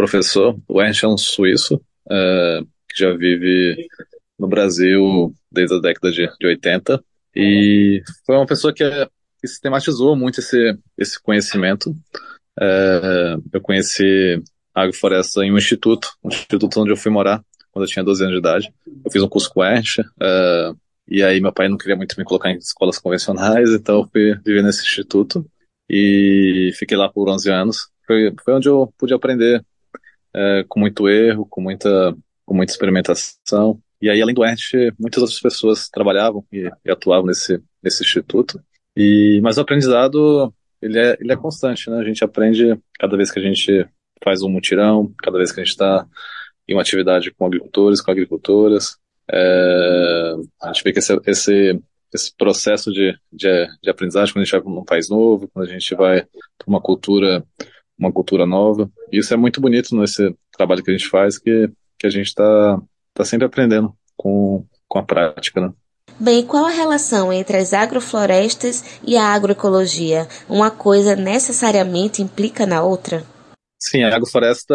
[0.00, 0.58] professor.
[0.66, 1.74] O Ernst é um suíço
[2.06, 3.86] uh, que já vive
[4.38, 7.04] no Brasil desde a década de, de 80
[7.36, 8.82] e foi uma pessoa que,
[9.40, 11.90] que sistematizou muito esse, esse conhecimento.
[12.58, 14.42] Uh, eu conheci
[14.74, 18.22] a agrofloresta em um instituto, um instituto onde eu fui morar quando eu tinha 12
[18.22, 18.72] anos de idade.
[19.04, 22.24] Eu fiz um curso com Ernst, uh, e aí meu pai não queria muito me
[22.24, 25.44] colocar em escolas convencionais, então eu fui viver nesse instituto
[25.90, 27.90] e fiquei lá por 11 anos.
[28.06, 29.62] Foi, foi onde eu pude aprender
[30.34, 33.80] é, com muito erro, com muita, com muita experimentação.
[34.00, 38.60] E aí, além do Ernst, muitas outras pessoas trabalhavam e, e atuavam nesse, nesse instituto.
[38.96, 41.98] E, mas o aprendizado, ele é, ele é constante, né?
[41.98, 43.86] A gente aprende cada vez que a gente
[44.22, 46.06] faz um mutirão, cada vez que a gente está
[46.66, 48.96] em uma atividade com agricultores, com agricultoras.
[49.30, 51.80] É, a gente vê que esse, esse,
[52.12, 55.68] esse processo de, de, de aprendizagem, quando a gente vai para um país novo, quando
[55.68, 57.44] a gente vai para uma cultura
[58.00, 58.90] uma cultura nova.
[59.12, 62.28] E isso é muito bonito nesse trabalho que a gente faz, que, que a gente
[62.28, 62.80] está
[63.14, 65.72] tá sempre aprendendo com, com a prática, né?
[66.18, 70.26] Bem, qual a relação entre as agroflorestas e a agroecologia?
[70.48, 73.24] Uma coisa necessariamente implica na outra?
[73.78, 74.74] Sim, a agrofloresta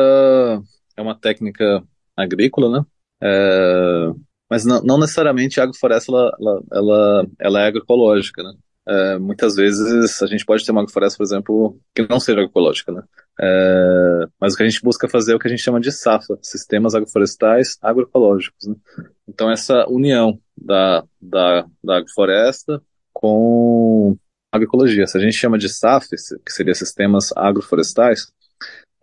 [0.97, 1.83] é uma técnica
[2.17, 2.85] agrícola, né?
[3.21, 4.11] É,
[4.49, 8.53] mas não, não, necessariamente a agrofloresta ela, ela, ela, ela é agroecológica, né?
[8.87, 12.91] É, muitas vezes a gente pode ter uma agrofloresta, por exemplo, que não seja agroecológica,
[12.91, 13.03] né?
[13.41, 15.91] É, mas o que a gente busca fazer é o que a gente chama de
[15.91, 18.67] SAFA, Sistemas Agroflorestais Agroecológicos.
[18.67, 18.75] Né?
[19.27, 24.17] Então, essa união da, da, da agrofloresta com
[24.51, 25.07] a agroecologia.
[25.07, 26.09] Se a gente chama de SAF,
[26.45, 28.27] que seria Sistemas Agroflorestais,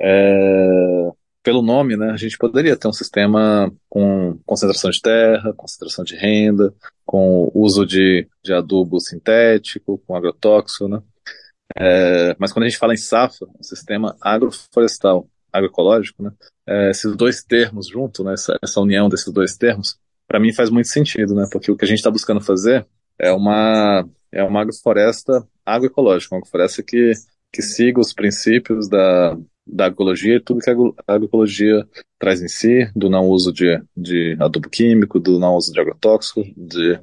[0.00, 1.10] é,
[1.42, 6.14] pelo nome, né, a gente poderia ter um sistema com concentração de terra, concentração de
[6.14, 6.72] renda,
[7.04, 11.02] com uso de, de adubo sintético, com agrotóxico, né?
[11.76, 16.32] É, mas quando a gente fala em SAFA, um sistema agroflorestal, agroecológico, né?
[16.66, 20.70] É, esses dois termos junto, né, essa, essa união desses dois termos, para mim faz
[20.70, 21.48] muito sentido, né?
[21.50, 22.86] Porque o que a gente está buscando fazer
[23.18, 27.12] é uma é uma agrofloresta agroecológica, uma agrofloresta que
[27.52, 30.74] que siga os princípios da, da agroecologia e tudo que a
[31.06, 31.86] agroecologia
[32.18, 36.42] traz em si, do não uso de, de adubo químico, do não uso de agrotóxico,
[36.56, 36.98] de,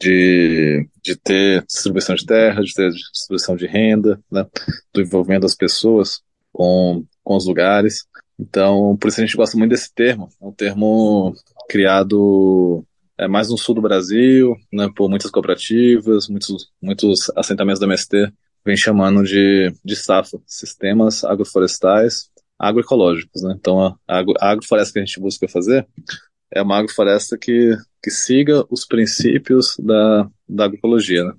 [0.00, 4.46] de, de ter distribuição de terra, de ter distribuição de renda, né,
[4.92, 6.20] do envolvimento das pessoas
[6.52, 8.06] com, com os lugares.
[8.38, 10.28] Então, por isso a gente gosta muito desse termo.
[10.40, 11.34] É um termo
[11.68, 12.84] criado
[13.16, 18.32] é, mais no sul do Brasil, né, por muitas cooperativas, muitos, muitos assentamentos da MST
[18.64, 23.42] vem chamando de, de SAFA, Sistemas Agroflorestais Agroecológicos.
[23.42, 23.54] Né?
[23.58, 25.86] Então, a, a agrofloresta que a gente busca fazer
[26.50, 31.24] é uma agrofloresta que, que siga os princípios da, da agroecologia.
[31.24, 31.32] Né?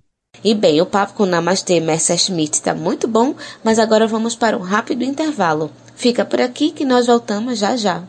[0.44, 4.58] E bem, o papo com o Namastê Messerschmitt está muito bom, mas agora vamos para
[4.58, 5.72] um rápido intervalo.
[5.96, 8.04] Fica por aqui que nós voltamos já já.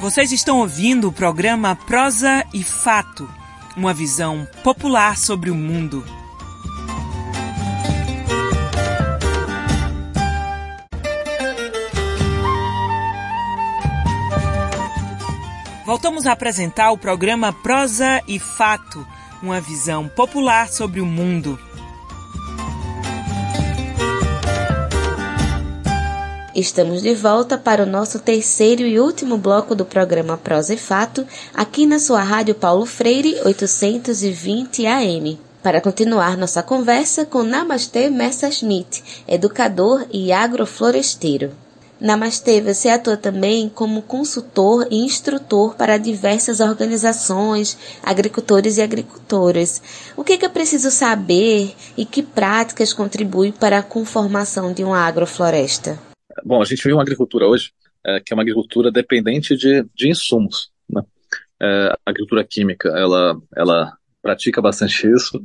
[0.00, 3.43] Vocês estão ouvindo o programa Prosa e Fato
[3.76, 6.04] uma visão popular sobre o mundo.
[15.84, 19.06] Voltamos a apresentar o programa Prosa e Fato,
[19.42, 21.58] uma visão popular sobre o mundo.
[26.54, 31.26] Estamos de volta para o nosso terceiro e último bloco do programa Prosa e Fato,
[31.52, 35.40] aqui na sua Rádio Paulo Freire 820 AM.
[35.64, 41.50] Para continuar nossa conversa com Namastê Messerschmitt, educador e agrofloresteiro.
[42.00, 49.82] Namastê, você atua também como consultor e instrutor para diversas organizações, agricultores e agricultoras.
[50.16, 56.13] O que é preciso saber e que práticas contribuem para a conformação de uma agrofloresta?
[56.44, 57.72] Bom, a gente vive uma agricultura hoje
[58.06, 60.70] é, que é uma agricultura dependente de, de insumos.
[60.88, 61.02] Né?
[61.60, 65.42] é, a agricultura química, ela, ela pratica bastante isso,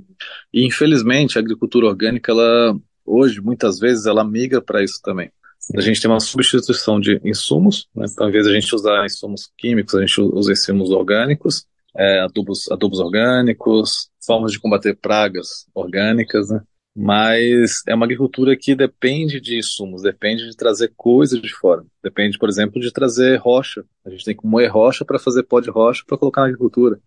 [0.53, 5.31] e infelizmente a agricultura orgânica, ela, hoje, muitas vezes, ela migra para isso também.
[5.75, 8.05] A gente tem uma substituição de insumos, né?
[8.09, 11.65] então, ao invés de a gente usar insumos químicos, a gente usa insumos orgânicos,
[11.95, 16.61] é, adubos, adubos orgânicos, formas de combater pragas orgânicas, né?
[16.95, 21.85] Mas é uma agricultura que depende de insumos, depende de trazer coisas de fora.
[22.03, 23.85] Depende, por exemplo, de trazer rocha.
[24.05, 26.99] A gente tem que moer rocha para fazer pó de rocha para colocar na agricultura.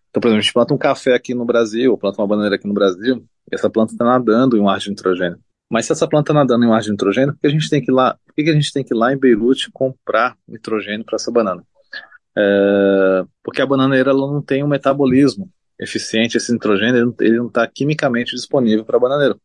[0.09, 2.55] Então, por exemplo, a gente planta um café aqui no Brasil, ou planta uma bananeira
[2.55, 5.39] aqui no Brasil, e essa planta está nadando em um ar de nitrogênio.
[5.69, 7.69] Mas se essa planta está nadando em um ar de nitrogênio, por que a gente
[7.69, 10.35] tem que ir lá, por que a gente tem que ir lá em Beirute comprar
[10.47, 11.63] nitrogênio para essa banana?
[12.37, 15.49] É, porque a bananeira ela não tem um metabolismo
[15.79, 19.37] eficiente, esse nitrogênio ele não está quimicamente disponível para a bananeira.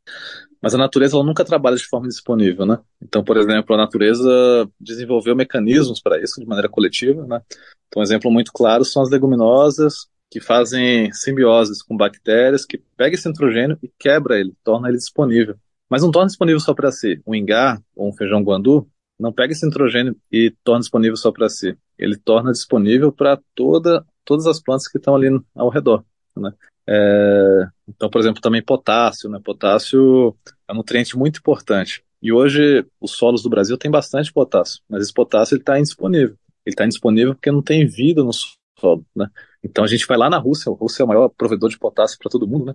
[0.61, 2.78] Mas a natureza ela nunca trabalha de forma disponível, né?
[3.01, 7.41] Então, por exemplo, a natureza desenvolveu mecanismos para isso de maneira coletiva, né?
[7.87, 13.14] Então, um exemplo muito claro são as leguminosas que fazem simbioses com bactérias que pega
[13.14, 15.55] esse nitrogênio e quebra ele, torna ele disponível.
[15.89, 17.20] Mas não torna disponível só para si.
[17.26, 18.89] Um ingá ou um feijão guandu
[19.19, 24.05] não pega esse nitrogênio e torna disponível só para si ele torna disponível para toda,
[24.25, 26.05] todas as plantas que estão ali ao redor.
[26.37, 26.53] Né?
[26.87, 29.31] É, então, por exemplo, também potássio.
[29.31, 29.39] Né?
[29.43, 30.37] Potássio
[30.69, 32.03] é um nutriente muito importante.
[32.21, 36.37] E hoje os solos do Brasil têm bastante potássio, mas esse potássio está indisponível.
[36.65, 39.05] Ele está indisponível porque não tem vida no solo.
[39.15, 39.29] Né?
[39.62, 42.19] Então a gente vai lá na Rússia, a Rússia é o maior provedor de potássio
[42.19, 42.75] para todo mundo, né?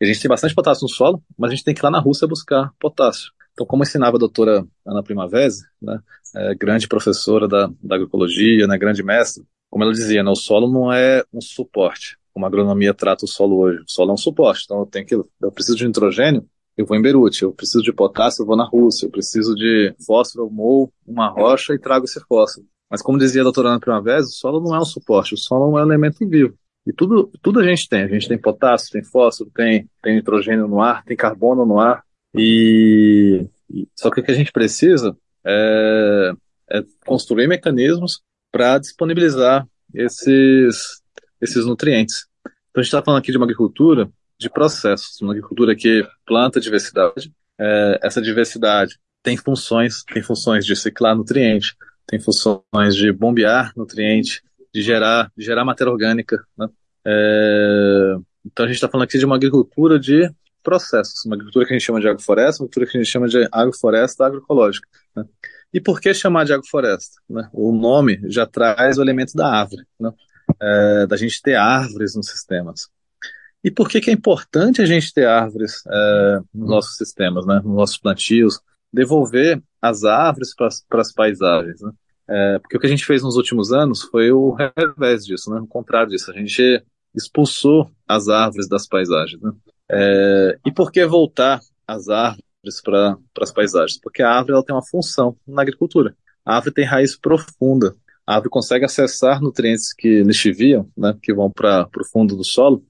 [0.00, 1.90] E a gente tem bastante potássio no solo, mas a gente tem que ir lá
[1.90, 3.32] na Rússia buscar potássio.
[3.58, 5.52] Então, como ensinava a doutora Ana Primavera,
[5.82, 5.98] né,
[6.36, 10.72] é, grande professora da, da agroecologia, né, grande mestre, como ela dizia, né, o solo
[10.72, 13.80] não é um suporte, como a agronomia trata o solo hoje.
[13.80, 16.46] O solo é um suporte, então eu tenho que, eu preciso de nitrogênio,
[16.76, 19.92] eu vou em Beirute, eu preciso de potássio, eu vou na Rússia, eu preciso de
[20.06, 22.64] fósforo, eu moo uma rocha e trago esse fósforo.
[22.88, 25.76] Mas como dizia a doutora Ana Primavera, o solo não é um suporte, o solo
[25.76, 26.54] é um elemento vivo.
[26.86, 28.04] E tudo, tudo a gente tem.
[28.04, 32.04] A gente tem potássio, tem fósforo, tem, tem nitrogênio no ar, tem carbono no ar,
[32.34, 33.46] e,
[33.94, 36.32] só que o que a gente precisa é,
[36.70, 38.20] é construir mecanismos
[38.50, 41.02] para disponibilizar esses,
[41.40, 42.26] esses nutrientes.
[42.44, 46.60] Então a gente está falando aqui de uma agricultura de processos, uma agricultura que planta
[46.60, 47.32] diversidade.
[47.58, 51.76] É, essa diversidade tem funções, tem funções de ciclar nutriente,
[52.06, 56.42] tem funções de bombear nutriente, de gerar, de gerar matéria orgânica.
[56.56, 56.68] Né?
[57.04, 58.14] É,
[58.44, 60.30] então a gente está falando aqui de uma agricultura de
[60.62, 63.28] processos, uma agricultura que a gente chama de agrofloresta, uma agricultura que a gente chama
[63.28, 64.88] de agrofloresta agroecológica.
[65.16, 65.24] Né?
[65.72, 67.20] E por que chamar de agrofloresta?
[67.28, 67.48] Né?
[67.52, 70.12] O nome já traz o elemento da árvore, né?
[70.60, 72.88] é, da gente ter árvores nos sistemas.
[73.62, 77.56] E por que, que é importante a gente ter árvores é, nos nossos sistemas, né?
[77.56, 78.60] nos nossos plantios,
[78.92, 81.80] devolver as árvores para as paisagens?
[81.80, 81.90] Né?
[82.30, 85.60] É, porque o que a gente fez nos últimos anos foi o revés disso, né?
[85.60, 86.30] o contrário disso.
[86.30, 86.82] A gente
[87.14, 89.40] expulsou as árvores das paisagens.
[89.42, 89.50] Né?
[89.90, 93.98] É, e por que voltar as árvores para as paisagens?
[94.00, 96.14] Porque a árvore ela tem uma função na agricultura.
[96.44, 97.96] A árvore tem raiz profunda.
[98.26, 102.84] A árvore consegue acessar nutrientes que lixiviam, né, que vão para o fundo do solo,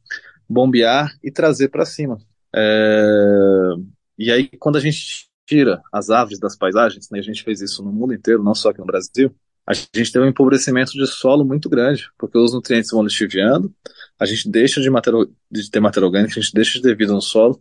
[0.48, 2.18] bombear e trazer para cima.
[2.54, 3.74] É,
[4.18, 7.84] e aí, quando a gente tira as árvores das paisagens, né, a gente fez isso
[7.84, 9.34] no mundo inteiro, não só aqui no Brasil,
[9.68, 13.70] a gente tem um empobrecimento de solo muito grande, porque os nutrientes vão lixiviando,
[14.18, 17.12] a gente deixa de, matéria, de ter matéria orgânica, a gente deixa de ter vida
[17.12, 17.60] no solo,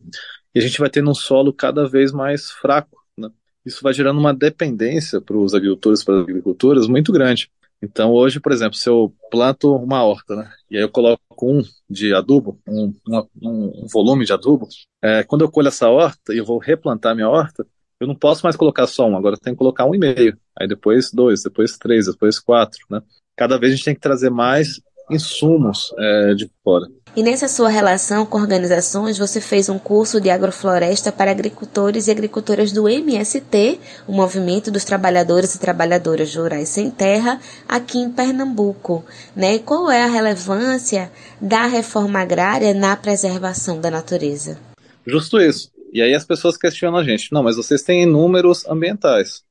[0.56, 2.98] e a gente vai tendo um solo cada vez mais fraco.
[3.18, 3.30] Né?
[3.66, 7.52] Isso vai gerando uma dependência para os agricultores, para as agricultoras, muito grande.
[7.82, 11.62] Então, hoje, por exemplo, se eu planto uma horta, né, e aí eu coloco um
[11.90, 14.70] de adubo, um, uma, um volume de adubo,
[15.02, 17.68] é, quando eu colho essa horta e eu vou replantar minha horta,
[18.00, 20.38] eu não posso mais colocar só um, agora eu tenho que colocar um e meio,
[20.60, 23.02] aí depois dois, depois três, depois quatro, né?
[23.36, 24.80] Cada vez a gente tem que trazer mais
[25.10, 26.88] insumos é, de fora.
[27.16, 32.12] E nessa sua relação com organizações, você fez um curso de agrofloresta para agricultores e
[32.12, 39.04] agricultoras do MST, o Movimento dos Trabalhadores e Trabalhadoras Rurais Sem Terra, aqui em Pernambuco.
[39.36, 39.56] Né?
[39.56, 44.60] E qual é a relevância da reforma agrária na preservação da natureza?
[45.06, 45.72] Justo isso.
[45.92, 49.44] E aí as pessoas questionam a gente, não, mas vocês têm números ambientais.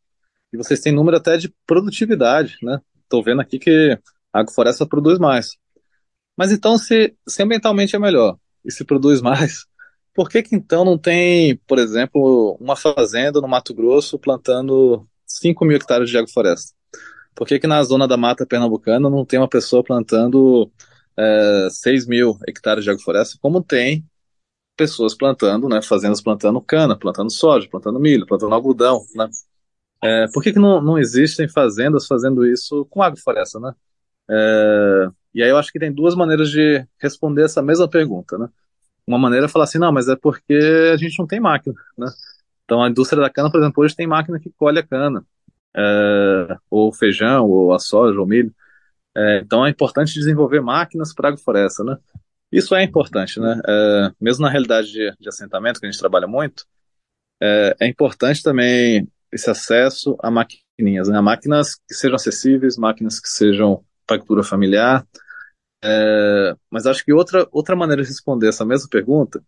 [0.52, 2.80] E vocês têm número até de produtividade, né?
[3.02, 3.98] Estou vendo aqui que
[4.32, 5.56] a agrofloresta produz mais.
[6.36, 9.64] Mas então, se, se ambientalmente é melhor e se produz mais,
[10.14, 15.64] por que que então não tem, por exemplo, uma fazenda no Mato Grosso plantando 5
[15.64, 16.74] mil hectares de agrofloresta?
[17.34, 20.70] Por que que na zona da mata pernambucana não tem uma pessoa plantando
[21.16, 24.04] é, 6 mil hectares de agrofloresta, como tem
[24.76, 29.28] pessoas plantando, né, fazendas plantando cana, plantando soja, plantando milho, plantando algodão, né?
[30.02, 33.74] É, por que, que não, não existem fazendas fazendo isso com agrofloresta, né?
[34.30, 38.48] É, e aí eu acho que tem duas maneiras de responder essa mesma pergunta, né?
[39.06, 40.54] Uma maneira é falar assim, não, mas é porque
[40.92, 42.08] a gente não tem máquina, né?
[42.64, 45.24] Então a indústria da cana, por exemplo, hoje tem máquina que colhe a cana,
[45.76, 48.54] é, ou feijão, ou a soja, ou milho.
[49.16, 51.96] É, então é importante desenvolver máquinas para agrofloresta, né?
[52.50, 53.60] Isso é importante, né?
[53.66, 56.64] É, mesmo na realidade de, de, assentamento, que a gente trabalha muito,
[57.40, 61.18] é, é importante também esse acesso a maquininhas, né?
[61.18, 65.06] A máquinas que sejam acessíveis, máquinas que sejam para cultura familiar.
[65.84, 69.42] É, mas acho que outra, outra maneira de responder essa mesma pergunta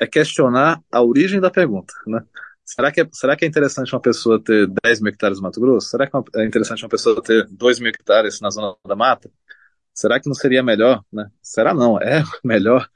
[0.00, 2.22] é questionar a origem da pergunta, né?
[2.64, 5.60] Será que, é, será que é interessante uma pessoa ter 10 mil hectares no Mato
[5.60, 5.88] Grosso?
[5.88, 9.30] Será que é interessante uma pessoa ter 2 mil hectares na zona da mata?
[9.96, 11.30] Será que não seria melhor, né?
[11.40, 12.86] Será não, é melhor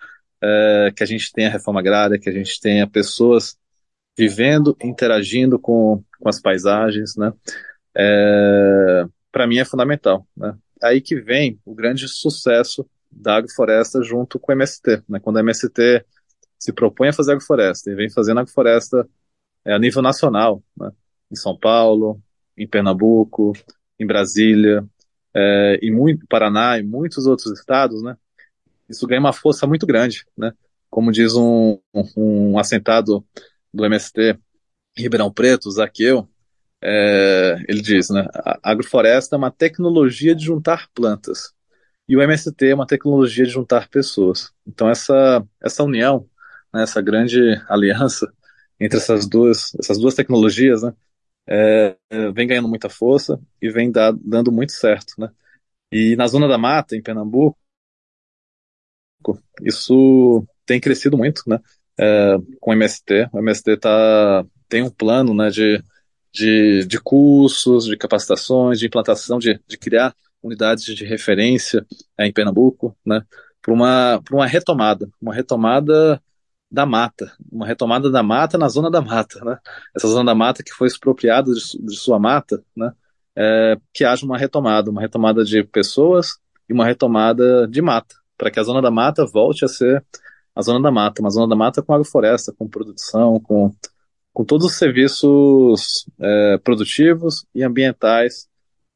[0.43, 3.59] é, que a gente tenha reforma agrária, que a gente tenha pessoas
[4.17, 7.33] vivendo, interagindo com, com as paisagens, né?
[7.97, 10.55] É, Para mim é fundamental, né?
[10.83, 15.21] Aí que vem o grande sucesso da agrofloresta junto com o MST, né?
[15.21, 16.05] Quando a MST
[16.59, 19.09] se propõe a fazer agrofloresta e vem fazendo agrofloresta
[19.65, 20.91] é, a nível nacional, né?
[21.31, 22.23] Em São Paulo,
[22.59, 23.55] em Pernambuco,
[23.99, 24.85] em Brasília,
[25.35, 28.17] é, e muito Paraná e muitos outros estados, né?
[28.89, 30.53] Isso ganha uma força muito grande, né?
[30.91, 33.25] Como diz um, um, um assentado
[33.73, 34.39] do MST
[34.97, 36.29] Ribeirão Preto, Zaqueu,
[36.83, 38.27] é, ele diz, né?
[38.35, 41.53] A agrofloresta é uma tecnologia de juntar plantas
[42.09, 44.53] e o MST é uma tecnologia de juntar pessoas.
[44.67, 46.29] Então essa essa união,
[46.75, 48.33] né, essa grande aliança
[48.81, 50.93] entre essas duas essas duas tecnologias, né?
[51.51, 51.97] É,
[52.33, 55.31] vem ganhando muita força e vem da, dando muito certo, né?
[55.93, 57.59] E na zona da mata, em Pernambuco,
[59.63, 61.59] isso tem crescido muito, né?
[61.99, 65.83] É, com o MST, o MST tá, tem um plano, né, de,
[66.33, 71.85] de, de cursos, de capacitações, de implantação, de, de criar unidades de referência
[72.17, 73.23] é, em Pernambuco, né?
[73.61, 76.23] Para uma, uma retomada, uma retomada
[76.71, 79.59] da mata, uma retomada da mata na zona da mata, né?
[79.95, 82.93] Essa zona da mata que foi expropriada de, de sua mata, né?
[83.37, 88.51] É, que haja uma retomada, uma retomada de pessoas e uma retomada de mata, para
[88.51, 90.05] que a zona da mata volte a ser
[90.55, 93.75] a zona da mata, uma zona da mata com agrofloresta, com produção, com,
[94.33, 98.49] com todos os serviços é, produtivos e ambientais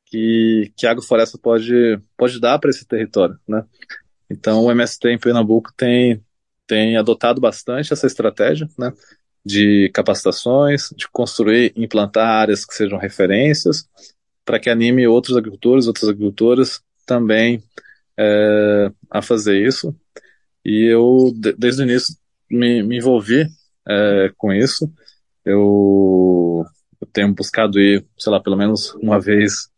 [0.07, 3.65] que, que a agrofloresta pode, pode dar para esse território, né?
[4.31, 6.23] Então o MST em Pernambuco tem
[6.67, 8.93] tem adotado bastante essa estratégia, né,
[9.45, 13.89] de capacitações, de construir, implantar áreas que sejam referências,
[14.45, 17.63] para que anime outros agricultores, outras agricultoras também
[18.19, 19.95] é, a fazer isso.
[20.65, 22.15] E eu, desde o início,
[22.51, 23.47] me, me envolvi
[23.87, 24.91] é, com isso.
[25.45, 26.65] Eu,
[27.01, 29.69] eu, tenho buscado ir, sei lá, pelo menos uma vez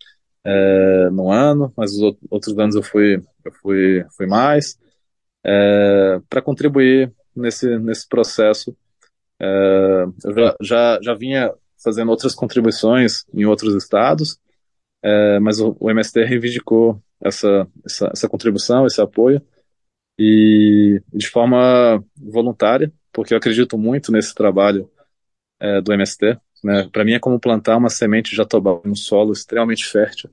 [0.44, 4.78] é, no ano, mas os outros anos eu fui, eu fui, fui mais
[5.46, 8.76] é, para contribuir nesse, nesse processo.
[9.40, 14.38] É, eu já, já, já vinha fazendo outras contribuições em outros estados,
[15.02, 19.40] é, mas o, o, MST reivindicou essa, essa, essa, contribuição, esse apoio,
[20.18, 24.90] e de forma voluntária, porque eu acredito muito nesse trabalho
[25.60, 26.38] é, do MST.
[26.64, 26.88] Né?
[26.90, 30.30] Para mim é como plantar uma semente de jatobá em um solo extremamente fértil,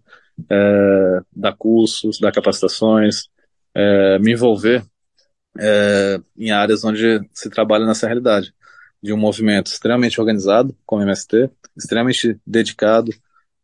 [0.49, 3.27] é, dar cursos, dar capacitações,
[3.75, 4.83] é, me envolver
[5.59, 8.53] é, em áreas onde se trabalha nessa realidade
[9.01, 13.11] de um movimento extremamente organizado, como o MST, extremamente dedicado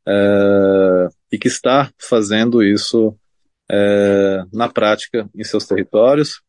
[0.07, 3.15] é, e que está fazendo isso
[3.71, 6.41] é, na prática em seus territórios.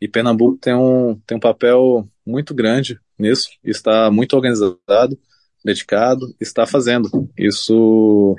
[0.00, 5.18] E Pernambuco tem um, tem um papel muito grande nisso, está muito organizado
[5.64, 8.36] dedicado está fazendo isso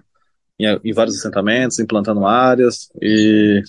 [0.57, 3.61] em, em vários assentamentos, implantando áreas e,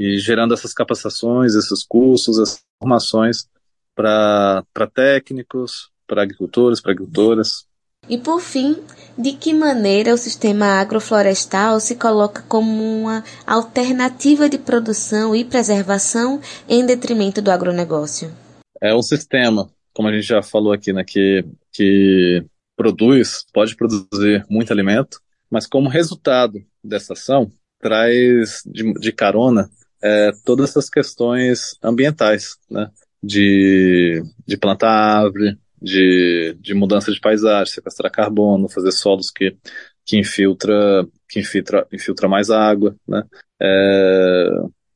[0.00, 3.46] e gerando essas capacitações, esses cursos, essas formações
[3.94, 7.66] para técnicos, para agricultores, para agricultoras.
[8.08, 8.82] E por fim,
[9.18, 16.40] de que maneira o sistema agroflorestal se coloca como uma alternativa de produção e preservação
[16.66, 18.32] em detrimento do agronegócio?
[18.80, 22.42] É um sistema, como a gente já falou aqui, né, que, que
[22.74, 25.20] produz, pode produzir muito alimento,
[25.50, 29.70] mas como resultado dessa ação, traz de, de carona
[30.02, 32.90] é, todas essas questões ambientais, né?
[33.22, 39.56] De, de plantar árvore, de, de mudança de paisagem, sequestrar carbono, fazer solos que,
[40.04, 43.22] que infiltra que infiltra, infiltra mais água, né?
[43.60, 44.48] É,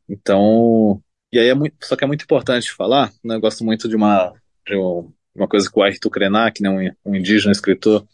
[0.08, 1.00] então,
[1.32, 3.36] e aí é muito, só que é muito importante falar, né?
[3.36, 4.32] Eu gosto muito de uma
[4.66, 4.74] de
[5.34, 8.06] uma coisa que o Ayrton Krenak, né, um, um indígena escritor,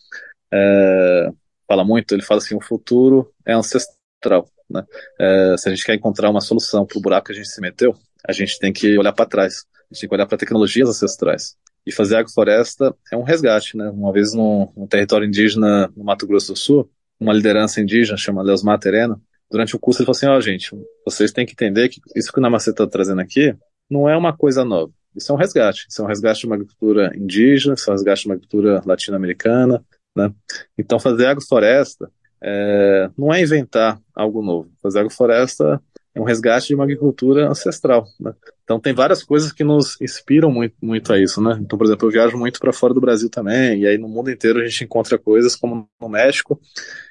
[0.53, 1.31] é,
[1.67, 2.15] fala muito.
[2.15, 4.85] Ele fala assim, o futuro é ancestral, né?
[5.19, 7.61] É, se a gente quer encontrar uma solução para o buraco que a gente se
[7.61, 7.95] meteu,
[8.27, 11.57] a gente tem que olhar para trás, a gente tem que olhar para tecnologias ancestrais.
[11.87, 13.89] E fazer agrofloresta é um resgate, né?
[13.91, 18.43] Uma vez num, num, território indígena no Mato Grosso do Sul, uma liderança indígena chama
[18.43, 20.71] Leosmar Terena, durante o curso ele falou assim, ó oh, gente,
[21.05, 23.55] vocês têm que entender que isso que o Namacê está trazendo aqui
[23.91, 24.93] não é uma coisa nova.
[25.15, 25.87] Isso é um resgate.
[25.89, 28.83] Isso é um resgate de uma agricultura indígena, isso é um resgate de uma agricultura
[28.87, 29.85] latino-americana.
[30.17, 30.33] Né?
[30.79, 32.11] Então, fazer agrofloresta
[32.43, 34.71] é, não é inventar algo novo.
[34.83, 35.81] Fazer agrofloresta
[36.15, 38.07] é um resgate de uma agricultura ancestral.
[38.19, 38.35] Né?
[38.65, 41.41] Então, tem várias coisas que nos inspiram muito, muito a isso.
[41.43, 41.59] Né?
[41.61, 44.31] Então, por exemplo, eu viajo muito para fora do Brasil também, e aí no mundo
[44.31, 46.61] inteiro a gente encontra coisas como no México.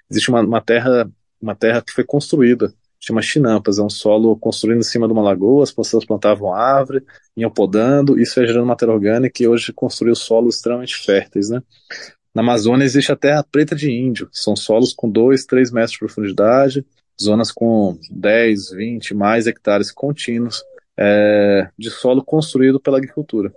[0.09, 1.09] Existe uma, uma terra
[1.41, 5.21] uma terra que foi construída chama chinampas, é um solo construído em cima de uma
[5.21, 7.03] lagoa, as pessoas plantavam árvore,
[7.35, 11.63] iam podando, isso ia gerando matéria orgânica e hoje construiu solos extremamente férteis, né?
[12.33, 15.99] Na Amazônia existe a terra preta de índio, são solos com 2, 3 metros de
[15.99, 16.85] profundidade,
[17.21, 20.63] zonas com 10, 20, mais hectares contínuos
[20.97, 23.51] é, de solo construído pela agricultura.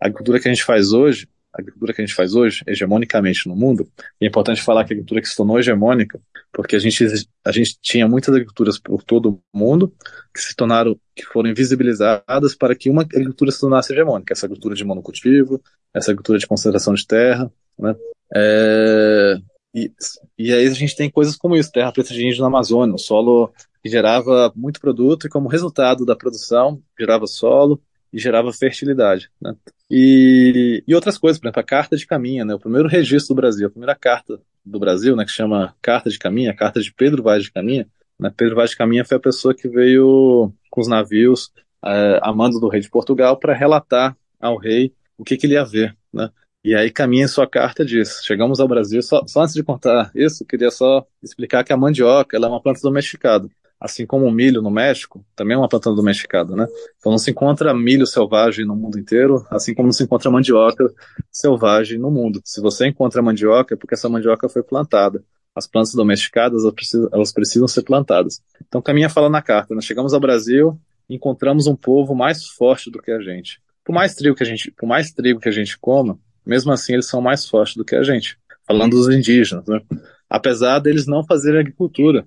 [0.00, 3.48] A agricultura que a gente faz hoje a agricultura que a gente faz hoje, hegemonicamente
[3.48, 3.88] no mundo,
[4.20, 6.20] é importante falar que a agricultura que se tornou hegemônica,
[6.52, 7.04] porque a gente,
[7.44, 9.92] a gente tinha muitas agriculturas por todo o mundo
[10.32, 14.76] que se tornaram, que foram invisibilizadas para que uma agricultura se tornasse hegemônica, essa agricultura
[14.76, 15.60] de monocultivo,
[15.92, 17.50] essa agricultura de concentração de terra,
[17.80, 17.96] né?
[18.34, 19.36] É,
[19.74, 19.92] e,
[20.38, 22.98] e aí a gente tem coisas como isso, terra preta de índio na Amazônia, um
[22.98, 23.52] solo
[23.82, 27.80] que gerava muito produto e como resultado da produção gerava solo,
[28.12, 29.54] e gerava fertilidade, né?
[29.90, 32.54] E, e outras coisas, por exemplo, a carta de caminha, né?
[32.54, 35.24] O primeiro registro do Brasil, a primeira carta do Brasil, né?
[35.24, 37.88] Que chama Carta de Caminha, a carta de Pedro Vaz de Caminha.
[38.18, 38.32] Né?
[38.36, 41.52] Pedro Vaz de Caminha foi a pessoa que veio com os navios
[41.84, 45.54] é, a mando do rei de Portugal para relatar ao rei o que, que ele
[45.54, 46.30] ia ver, né?
[46.62, 50.10] E aí caminha em sua carta diz, chegamos ao Brasil, só, só antes de contar
[50.14, 53.48] isso, queria só explicar que a mandioca é uma planta domesticada
[53.80, 56.66] assim como o milho no México, também é uma planta domesticada, né?
[56.98, 60.84] Então não se encontra milho selvagem no mundo inteiro, assim como não se encontra mandioca
[61.32, 62.42] selvagem no mundo.
[62.44, 65.24] Se você encontra mandioca, é porque essa mandioca foi plantada.
[65.54, 68.42] As plantas domesticadas, elas precisam, elas precisam ser plantadas.
[68.68, 73.00] Então Caminha fala na carta, nós chegamos ao Brasil, encontramos um povo mais forte do
[73.00, 73.60] que a gente.
[73.82, 76.94] Por mais trigo que a gente, por mais trigo que a gente coma, mesmo assim
[76.94, 78.38] eles são mais fortes do que a gente.
[78.66, 79.80] Falando dos indígenas, né?
[80.28, 82.26] Apesar deles não fazerem agricultura,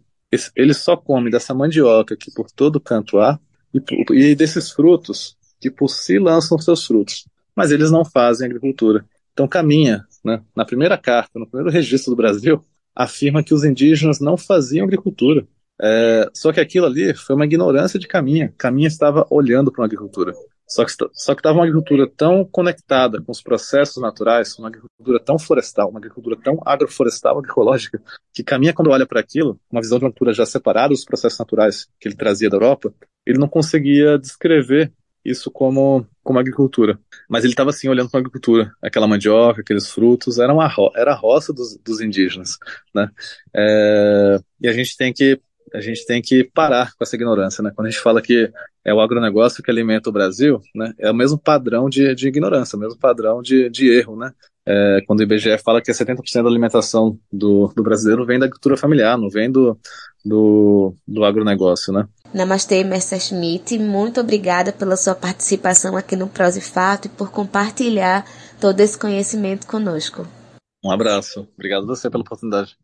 [0.56, 3.40] ele só come dessa mandioca que por todo canto há
[3.74, 7.26] e, e desses frutos que por si lançam seus frutos.
[7.56, 9.06] Mas eles não fazem agricultura.
[9.32, 10.42] Então caminha, né?
[10.56, 12.64] na primeira carta, no primeiro registro do Brasil,
[12.96, 15.48] afirma que os indígenas não faziam agricultura.
[15.82, 18.54] É, só que aquilo ali foi uma ignorância de Caminha.
[18.58, 20.34] Caminha estava olhando para uma agricultura.
[20.68, 25.20] Só que só que estava uma agricultura tão conectada com os processos naturais, uma agricultura
[25.20, 28.02] tão florestal, uma agricultura tão agroflorestal, agroecológica,
[28.34, 31.38] que caminha quando olha para aquilo, uma visão de uma agricultura já separada dos processos
[31.38, 32.94] naturais que ele trazia da Europa,
[33.26, 34.92] ele não conseguia descrever
[35.24, 37.00] isso como, como agricultura.
[37.30, 41.14] Mas ele estava assim olhando para a agricultura, aquela mandioca, aqueles frutos, era, uma, era
[41.14, 42.58] a roça dos, dos indígenas.
[42.94, 43.10] Né?
[43.56, 45.40] É, e a gente tem que
[45.74, 47.72] a gente tem que parar com essa ignorância, né?
[47.76, 48.52] Quando a gente fala que
[48.86, 50.94] é o agronegócio que alimenta o Brasil, né?
[51.00, 54.32] É o mesmo padrão de, de ignorância, o mesmo padrão de, de erro, né?
[54.66, 58.78] É, quando o IBGE fala que 70% da alimentação do, do brasileiro vem da agricultura
[58.78, 59.78] familiar, não vem do,
[60.24, 62.08] do, do agronegócio, né?
[62.34, 63.78] Namastê, Mestre Schmidt.
[63.78, 68.26] Muito obrigada pela sua participação aqui no Prose Fato e por compartilhar
[68.60, 70.26] todo esse conhecimento conosco.
[70.84, 71.48] Um abraço.
[71.56, 72.76] Obrigado a você pela oportunidade.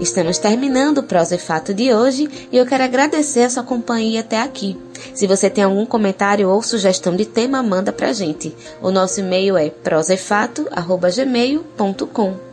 [0.00, 4.20] Estamos terminando o Prosa e Fato de hoje e eu quero agradecer a sua companhia
[4.20, 4.76] até aqui.
[5.14, 8.54] Se você tem algum comentário ou sugestão de tema, manda pra gente.
[8.82, 12.45] O nosso e-mail é prosaefato.gmail.com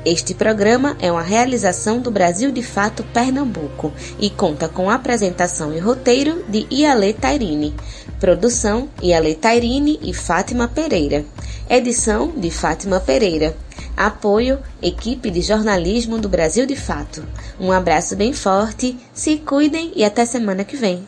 [0.05, 5.79] Este programa é uma realização do Brasil de Fato Pernambuco e conta com apresentação e
[5.79, 7.75] roteiro de Iale Tairine.
[8.19, 11.25] Produção Iale Tairine e Fátima Pereira.
[11.69, 13.55] Edição de Fátima Pereira.
[13.97, 17.25] Apoio Equipe de Jornalismo do Brasil de Fato.
[17.59, 21.05] Um abraço bem forte, se cuidem e até semana que vem.